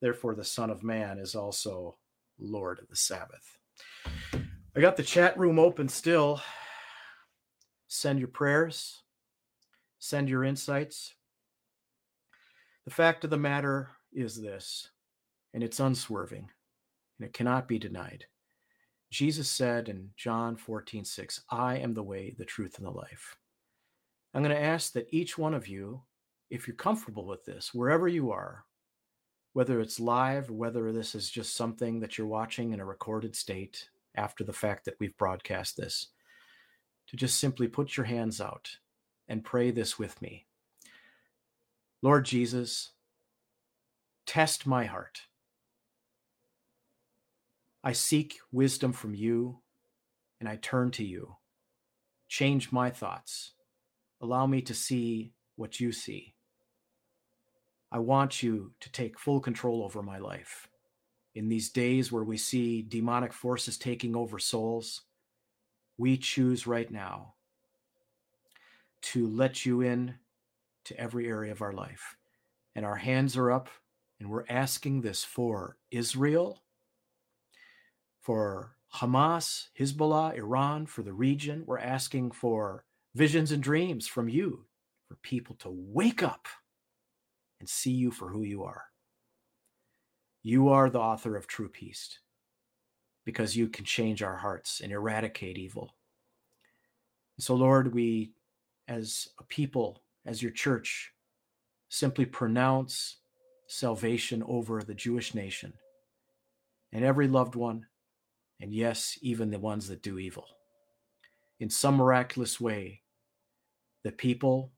Therefore, 0.00 0.36
the 0.36 0.44
Son 0.44 0.70
of 0.70 0.84
Man 0.84 1.18
is 1.18 1.34
also 1.34 1.96
Lord 2.38 2.78
of 2.78 2.86
the 2.86 2.94
Sabbath. 2.94 3.58
I 4.76 4.80
got 4.80 4.96
the 4.96 5.02
chat 5.02 5.36
room 5.36 5.58
open 5.58 5.88
still. 5.88 6.40
Send 7.88 8.20
your 8.20 8.28
prayers, 8.28 9.02
send 9.98 10.28
your 10.28 10.44
insights. 10.44 11.12
The 12.84 12.94
fact 12.94 13.24
of 13.24 13.30
the 13.30 13.36
matter 13.36 13.88
is 14.12 14.40
this, 14.40 14.90
and 15.52 15.64
it's 15.64 15.80
unswerving, 15.80 16.50
and 17.18 17.26
it 17.26 17.32
cannot 17.32 17.66
be 17.66 17.80
denied. 17.80 18.26
Jesus 19.10 19.48
said 19.48 19.88
in 19.88 20.10
John 20.16 20.56
14, 20.56 21.04
6, 21.04 21.42
I 21.50 21.78
am 21.78 21.94
the 21.94 22.02
way, 22.02 22.34
the 22.36 22.44
truth, 22.44 22.78
and 22.78 22.86
the 22.86 22.90
life. 22.90 23.36
I'm 24.34 24.42
going 24.42 24.54
to 24.54 24.62
ask 24.62 24.92
that 24.92 25.08
each 25.10 25.38
one 25.38 25.54
of 25.54 25.68
you, 25.68 26.02
if 26.50 26.66
you're 26.66 26.76
comfortable 26.76 27.26
with 27.26 27.44
this, 27.44 27.72
wherever 27.72 28.08
you 28.08 28.30
are, 28.30 28.64
whether 29.52 29.80
it's 29.80 29.98
live 29.98 30.50
or 30.50 30.54
whether 30.54 30.92
this 30.92 31.14
is 31.14 31.30
just 31.30 31.54
something 31.54 32.00
that 32.00 32.18
you're 32.18 32.26
watching 32.26 32.72
in 32.72 32.80
a 32.80 32.84
recorded 32.84 33.34
state 33.34 33.88
after 34.14 34.44
the 34.44 34.52
fact 34.52 34.84
that 34.84 34.96
we've 35.00 35.16
broadcast 35.16 35.76
this, 35.76 36.08
to 37.06 37.16
just 37.16 37.38
simply 37.38 37.68
put 37.68 37.96
your 37.96 38.04
hands 38.04 38.40
out 38.40 38.68
and 39.28 39.44
pray 39.44 39.70
this 39.70 39.98
with 39.98 40.20
me. 40.20 40.46
Lord 42.02 42.24
Jesus, 42.24 42.92
test 44.26 44.66
my 44.66 44.84
heart. 44.84 45.22
I 47.86 47.92
seek 47.92 48.40
wisdom 48.50 48.92
from 48.92 49.14
you 49.14 49.60
and 50.40 50.48
I 50.48 50.56
turn 50.56 50.90
to 50.90 51.04
you. 51.04 51.36
Change 52.26 52.72
my 52.72 52.90
thoughts. 52.90 53.52
Allow 54.20 54.48
me 54.48 54.60
to 54.62 54.74
see 54.74 55.34
what 55.54 55.78
you 55.78 55.92
see. 55.92 56.34
I 57.92 58.00
want 58.00 58.42
you 58.42 58.72
to 58.80 58.90
take 58.90 59.20
full 59.20 59.38
control 59.38 59.84
over 59.84 60.02
my 60.02 60.18
life. 60.18 60.66
In 61.36 61.48
these 61.48 61.70
days 61.70 62.10
where 62.10 62.24
we 62.24 62.36
see 62.36 62.82
demonic 62.82 63.32
forces 63.32 63.78
taking 63.78 64.16
over 64.16 64.40
souls, 64.40 65.02
we 65.96 66.16
choose 66.16 66.66
right 66.66 66.90
now 66.90 67.34
to 69.02 69.28
let 69.28 69.64
you 69.64 69.82
in 69.82 70.16
to 70.86 70.98
every 70.98 71.28
area 71.28 71.52
of 71.52 71.62
our 71.62 71.72
life. 71.72 72.16
And 72.74 72.84
our 72.84 72.96
hands 72.96 73.36
are 73.36 73.52
up, 73.52 73.68
and 74.18 74.28
we're 74.28 74.44
asking 74.48 75.02
this 75.02 75.22
for 75.22 75.76
Israel, 75.92 76.64
for 78.26 78.72
Hamas, 78.92 79.68
Hezbollah, 79.78 80.36
Iran, 80.36 80.86
for 80.86 81.02
the 81.02 81.12
region. 81.12 81.62
We're 81.64 81.78
asking 81.78 82.32
for 82.32 82.82
visions 83.14 83.52
and 83.52 83.62
dreams 83.62 84.08
from 84.08 84.28
you, 84.28 84.64
for 85.06 85.14
people 85.22 85.54
to 85.60 85.68
wake 85.70 86.24
up 86.24 86.48
and 87.60 87.68
see 87.68 87.92
you 87.92 88.10
for 88.10 88.30
who 88.30 88.42
you 88.42 88.64
are. 88.64 88.86
You 90.42 90.70
are 90.70 90.90
the 90.90 90.98
author 90.98 91.36
of 91.36 91.46
true 91.46 91.68
peace 91.68 92.18
because 93.24 93.56
you 93.56 93.68
can 93.68 93.84
change 93.84 94.24
our 94.24 94.38
hearts 94.38 94.80
and 94.80 94.90
eradicate 94.90 95.56
evil. 95.56 95.94
So, 97.38 97.54
Lord, 97.54 97.94
we, 97.94 98.32
as 98.88 99.28
a 99.38 99.44
people, 99.44 100.02
as 100.24 100.42
your 100.42 100.50
church, 100.50 101.12
simply 101.88 102.26
pronounce 102.26 103.18
salvation 103.68 104.42
over 104.48 104.82
the 104.82 104.94
Jewish 104.94 105.32
nation 105.32 105.74
and 106.92 107.04
every 107.04 107.28
loved 107.28 107.54
one, 107.54 107.86
and 108.60 108.72
yes, 108.72 109.18
even 109.22 109.50
the 109.50 109.58
ones 109.58 109.88
that 109.88 110.02
do 110.02 110.18
evil. 110.18 110.46
In 111.60 111.70
some 111.70 111.96
miraculous 111.96 112.60
way, 112.60 113.02
the 114.02 114.12
people, 114.12 114.72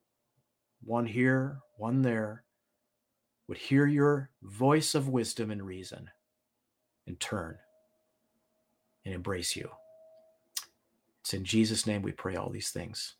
one 0.82 1.06
here, 1.06 1.58
one 1.76 2.02
there, 2.02 2.44
would 3.48 3.58
hear 3.58 3.86
your 3.86 4.30
voice 4.42 4.94
of 4.94 5.08
wisdom 5.08 5.50
and 5.50 5.64
reason 5.64 6.10
and 7.06 7.18
turn 7.18 7.56
and 9.04 9.14
embrace 9.14 9.56
you. 9.56 9.70
It's 11.20 11.34
in 11.34 11.44
Jesus' 11.44 11.86
name 11.86 12.02
we 12.02 12.12
pray 12.12 12.36
all 12.36 12.50
these 12.50 12.70
things. 12.70 13.16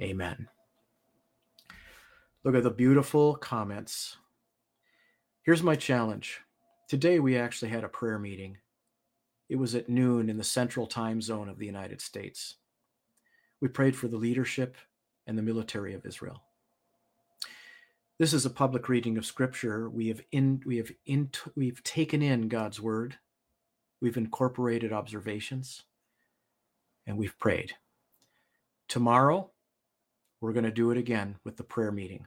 Amen. 0.00 0.48
Look 2.44 2.54
at 2.54 2.62
the 2.62 2.70
beautiful 2.70 3.36
comments. 3.36 4.18
Here's 5.42 5.62
my 5.62 5.76
challenge. 5.76 6.40
Today 6.88 7.18
we 7.18 7.36
actually 7.36 7.70
had 7.70 7.84
a 7.84 7.88
prayer 7.88 8.18
meeting. 8.18 8.58
It 9.48 9.56
was 9.56 9.74
at 9.74 9.88
noon 9.88 10.28
in 10.28 10.36
the 10.36 10.44
central 10.44 10.86
time 10.86 11.20
zone 11.20 11.48
of 11.48 11.58
the 11.58 11.66
United 11.66 12.00
States. 12.00 12.56
We 13.60 13.68
prayed 13.68 13.96
for 13.96 14.08
the 14.08 14.16
leadership 14.16 14.76
and 15.26 15.36
the 15.36 15.42
military 15.42 15.94
of 15.94 16.06
Israel. 16.06 16.42
This 18.18 18.32
is 18.32 18.46
a 18.46 18.50
public 18.50 18.88
reading 18.88 19.18
of 19.18 19.26
scripture. 19.26 19.90
We 19.90 20.08
have 20.08 20.22
in 20.30 20.62
we 20.64 20.76
have 20.76 20.90
in 21.04 21.30
we've 21.56 21.82
taken 21.82 22.22
in 22.22 22.48
God's 22.48 22.80
word. 22.80 23.18
We've 24.00 24.16
incorporated 24.16 24.92
observations 24.92 25.82
and 27.06 27.18
we've 27.18 27.38
prayed. 27.38 27.72
Tomorrow 28.88 29.50
we're 30.40 30.52
going 30.52 30.64
to 30.64 30.70
do 30.70 30.90
it 30.90 30.98
again 30.98 31.36
with 31.44 31.56
the 31.56 31.64
prayer 31.64 31.90
meeting. 31.90 32.26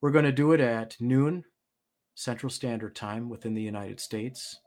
We're 0.00 0.10
going 0.10 0.24
to 0.24 0.32
do 0.32 0.52
it 0.52 0.60
at 0.60 0.96
noon 1.00 1.44
Central 2.14 2.50
Standard 2.50 2.96
Time 2.96 3.28
within 3.28 3.54
the 3.54 3.62
United 3.62 4.00
States. 4.00 4.58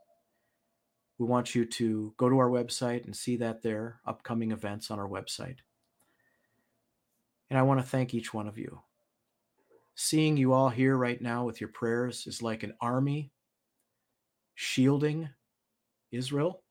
We 1.18 1.26
want 1.26 1.54
you 1.54 1.64
to 1.64 2.14
go 2.16 2.28
to 2.28 2.38
our 2.38 2.50
website 2.50 3.04
and 3.04 3.16
see 3.16 3.36
that 3.36 3.62
there, 3.62 4.00
upcoming 4.06 4.52
events 4.52 4.90
on 4.90 4.98
our 4.98 5.08
website. 5.08 5.58
And 7.48 7.58
I 7.58 7.62
want 7.62 7.80
to 7.80 7.86
thank 7.86 8.12
each 8.12 8.34
one 8.34 8.48
of 8.48 8.58
you 8.58 8.80
Seeing 9.98 10.36
you 10.36 10.52
all 10.52 10.68
here 10.68 10.94
right 10.94 11.20
now 11.22 11.46
with 11.46 11.58
your 11.58 11.70
prayers 11.70 12.26
is 12.26 12.42
like 12.42 12.62
an 12.62 12.74
army 12.82 13.32
shielding 14.54 15.30
Israel 16.12 16.62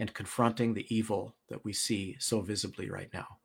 and 0.00 0.12
confronting 0.12 0.74
the 0.74 0.84
evil 0.92 1.36
that 1.48 1.64
we 1.64 1.72
see 1.72 2.16
so 2.18 2.40
visibly 2.40 2.90
right 2.90 3.08
now. 3.14 3.38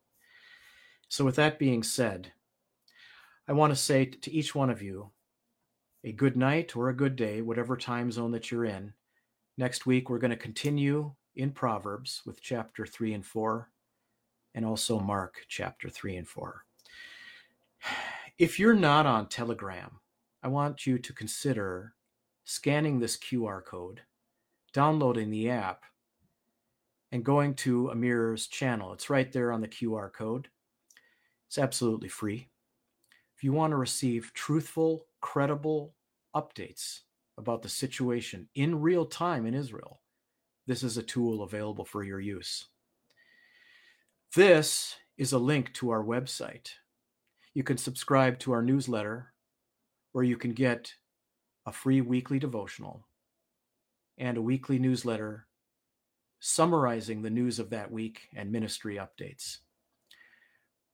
So, 1.07 1.23
with 1.23 1.35
that 1.35 1.59
being 1.59 1.83
said, 1.83 2.33
I 3.47 3.53
want 3.53 3.71
to 3.73 3.75
say 3.75 4.05
to 4.05 4.31
each 4.31 4.55
one 4.55 4.71
of 4.71 4.81
you 4.81 5.11
a 6.03 6.11
good 6.11 6.35
night 6.35 6.75
or 6.75 6.89
a 6.89 6.95
good 6.95 7.15
day, 7.15 7.43
whatever 7.43 7.77
time 7.77 8.11
zone 8.11 8.31
that 8.31 8.49
you're 8.49 8.65
in. 8.65 8.93
Next 9.59 9.87
week, 9.87 10.07
we're 10.07 10.19
going 10.19 10.29
to 10.29 10.37
continue 10.37 11.13
in 11.35 11.49
Proverbs 11.49 12.21
with 12.27 12.41
chapter 12.41 12.85
3 12.85 13.15
and 13.15 13.25
4, 13.25 13.67
and 14.53 14.63
also 14.63 14.99
Mark 14.99 15.45
chapter 15.47 15.89
3 15.89 16.17
and 16.17 16.27
4. 16.27 16.63
If 18.37 18.59
you're 18.59 18.75
not 18.75 19.07
on 19.07 19.29
Telegram, 19.29 19.99
I 20.43 20.47
want 20.49 20.85
you 20.85 20.99
to 20.99 21.11
consider 21.11 21.95
scanning 22.45 22.99
this 22.99 23.17
QR 23.17 23.65
code, 23.65 24.01
downloading 24.73 25.31
the 25.31 25.49
app, 25.49 25.85
and 27.11 27.25
going 27.25 27.55
to 27.55 27.89
Amir's 27.89 28.45
channel. 28.45 28.93
It's 28.93 29.09
right 29.09 29.31
there 29.31 29.51
on 29.51 29.61
the 29.61 29.67
QR 29.67 30.13
code. 30.13 30.49
It's 31.47 31.57
absolutely 31.57 32.09
free. 32.09 32.49
If 33.35 33.43
you 33.43 33.53
want 33.53 33.71
to 33.71 33.77
receive 33.77 34.31
truthful, 34.35 35.07
credible 35.19 35.95
updates 36.35 36.99
about 37.37 37.61
the 37.61 37.69
situation 37.69 38.47
in 38.55 38.81
real 38.81 39.05
time 39.05 39.45
in 39.45 39.53
Israel, 39.53 40.01
this 40.65 40.83
is 40.83 40.97
a 40.97 41.03
tool 41.03 41.43
available 41.43 41.85
for 41.85 42.03
your 42.03 42.19
use. 42.19 42.65
This 44.35 44.95
is 45.17 45.33
a 45.33 45.37
link 45.37 45.73
to 45.75 45.89
our 45.89 46.03
website 46.03 46.69
you 47.57 47.63
can 47.63 47.77
subscribe 47.77 48.37
to 48.37 48.51
our 48.51 48.61
newsletter 48.61 49.33
where 50.11 50.23
you 50.23 50.37
can 50.37 50.53
get 50.53 50.93
a 51.65 51.71
free 51.71 52.01
weekly 52.01 52.37
devotional 52.37 53.07
and 54.19 54.37
a 54.37 54.41
weekly 54.43 54.77
newsletter 54.77 55.47
summarizing 56.39 57.23
the 57.23 57.31
news 57.31 57.57
of 57.57 57.71
that 57.71 57.91
week 57.91 58.29
and 58.35 58.51
ministry 58.51 58.97
updates. 58.97 59.57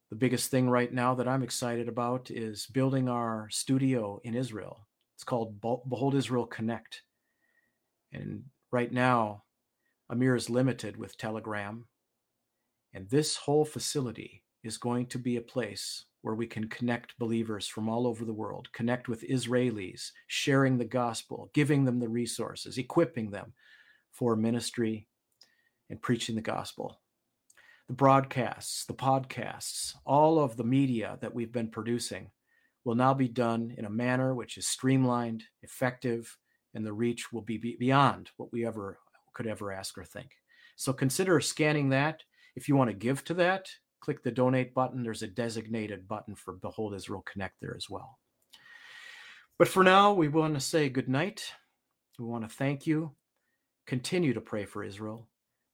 The 0.10 0.16
biggest 0.16 0.52
thing 0.52 0.70
right 0.70 0.94
now 0.94 1.14
that 1.16 1.28
I'm 1.28 1.44
excited 1.44 1.90
about 1.90 2.32
is 2.32 2.66
building 2.68 3.10
our 3.10 3.50
studio 3.52 4.22
in 4.24 4.34
Israel. 4.34 4.88
It's 5.16 5.24
called 5.24 5.62
Behold 5.62 6.16
Israel 6.16 6.46
Connect. 6.46 7.04
And 8.12 8.44
right 8.72 8.92
now, 8.92 9.44
Amir 10.10 10.36
is 10.36 10.50
limited 10.50 10.98
with 10.98 11.18
Telegram. 11.18 11.86
And 12.94 13.10
this 13.10 13.36
whole 13.36 13.66
facility 13.66 14.44
is 14.64 14.78
going 14.78 15.08
to 15.08 15.20
be 15.20 15.38
a 15.38 15.42
place 15.42 16.06
where 16.22 16.36
we 16.36 16.48
can 16.48 16.70
connect 16.70 17.18
believers 17.20 17.68
from 17.68 17.90
all 17.90 18.08
over 18.08 18.24
the 18.24 18.34
world, 18.34 18.70
connect 18.72 19.10
with 19.10 19.28
Israelis, 19.28 20.12
sharing 20.28 20.78
the 20.78 20.86
gospel, 20.86 21.52
giving 21.54 21.84
them 21.84 22.00
the 22.00 22.08
resources, 22.08 22.78
equipping 22.78 23.30
them 23.32 23.54
for 24.12 24.36
ministry 24.36 25.08
and 25.90 26.02
preaching 26.02 26.36
the 26.36 26.42
gospel. 26.42 27.02
The 27.88 27.94
broadcasts, 27.94 28.86
the 28.86 28.94
podcasts, 28.94 29.96
all 30.06 30.40
of 30.40 30.56
the 30.56 30.64
media 30.64 31.18
that 31.22 31.36
we've 31.36 31.52
been 31.52 31.68
producing 31.70 32.32
will 32.84 32.96
now 32.96 33.14
be 33.14 33.28
done 33.28 33.74
in 33.78 33.86
a 33.86 33.90
manner 33.90 34.34
which 34.34 34.58
is 34.58 34.68
streamlined, 34.68 35.44
effective, 35.62 36.38
and 36.74 36.86
the 36.86 36.94
reach 36.94 37.32
will 37.32 37.42
be 37.42 37.58
beyond 37.80 38.30
what 38.38 38.52
we 38.52 38.66
ever 38.66 39.00
could 39.34 39.48
ever 39.48 39.72
ask 39.72 39.98
or 39.98 40.04
think. 40.04 40.32
So 40.76 40.94
consider 40.94 41.40
scanning 41.40 41.90
that. 41.90 42.24
If 42.56 42.68
you 42.68 42.76
want 42.76 42.90
to 42.90 42.96
give 42.96 43.24
to 43.26 43.34
that, 43.36 43.68
click 44.02 44.24
the 44.24 44.32
donate 44.32 44.74
button. 44.74 45.04
There's 45.04 45.24
a 45.24 45.28
designated 45.28 46.08
button 46.08 46.36
for 46.36 46.54
Behold 46.54 46.94
Israel 46.94 47.24
Connect 47.32 47.56
there 47.62 47.76
as 47.76 47.90
well. 47.90 48.20
But 49.58 49.68
for 49.68 49.84
now, 49.84 50.14
we 50.14 50.28
want 50.28 50.56
to 50.56 50.60
say 50.60 50.90
good 50.90 51.10
night. 51.10 51.46
We 52.20 52.26
want 52.26 52.48
to 52.48 52.56
thank 52.56 52.86
you. 52.86 53.12
Continue 53.86 54.34
to 54.34 54.42
pray 54.42 54.66
for 54.66 54.84
Israel. 54.84 55.28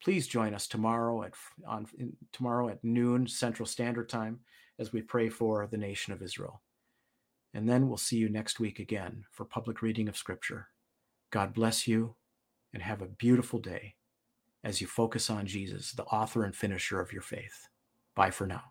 Please 0.03 0.27
join 0.27 0.53
us 0.53 0.67
tomorrow 0.67 1.23
at 1.23 1.33
on 1.67 1.85
tomorrow 2.31 2.69
at 2.69 2.83
noon 2.83 3.27
Central 3.27 3.65
Standard 3.65 4.09
Time 4.09 4.39
as 4.79 4.93
we 4.93 5.01
pray 5.01 5.29
for 5.29 5.67
the 5.67 5.77
nation 5.77 6.13
of 6.13 6.21
Israel. 6.21 6.61
And 7.53 7.67
then 7.67 7.87
we'll 7.87 7.97
see 7.97 8.17
you 8.17 8.29
next 8.29 8.59
week 8.59 8.79
again 8.79 9.25
for 9.31 9.45
public 9.45 9.81
reading 9.81 10.07
of 10.07 10.17
Scripture. 10.17 10.67
God 11.31 11.53
bless 11.53 11.87
you 11.87 12.15
and 12.73 12.83
have 12.83 13.01
a 13.01 13.07
beautiful 13.07 13.59
day 13.59 13.95
as 14.63 14.81
you 14.81 14.87
focus 14.87 15.29
on 15.29 15.47
Jesus, 15.47 15.91
the 15.91 16.03
author 16.03 16.43
and 16.43 16.55
finisher 16.55 16.99
of 16.99 17.13
your 17.13 17.21
faith. 17.21 17.67
Bye 18.15 18.31
for 18.31 18.45
now. 18.45 18.63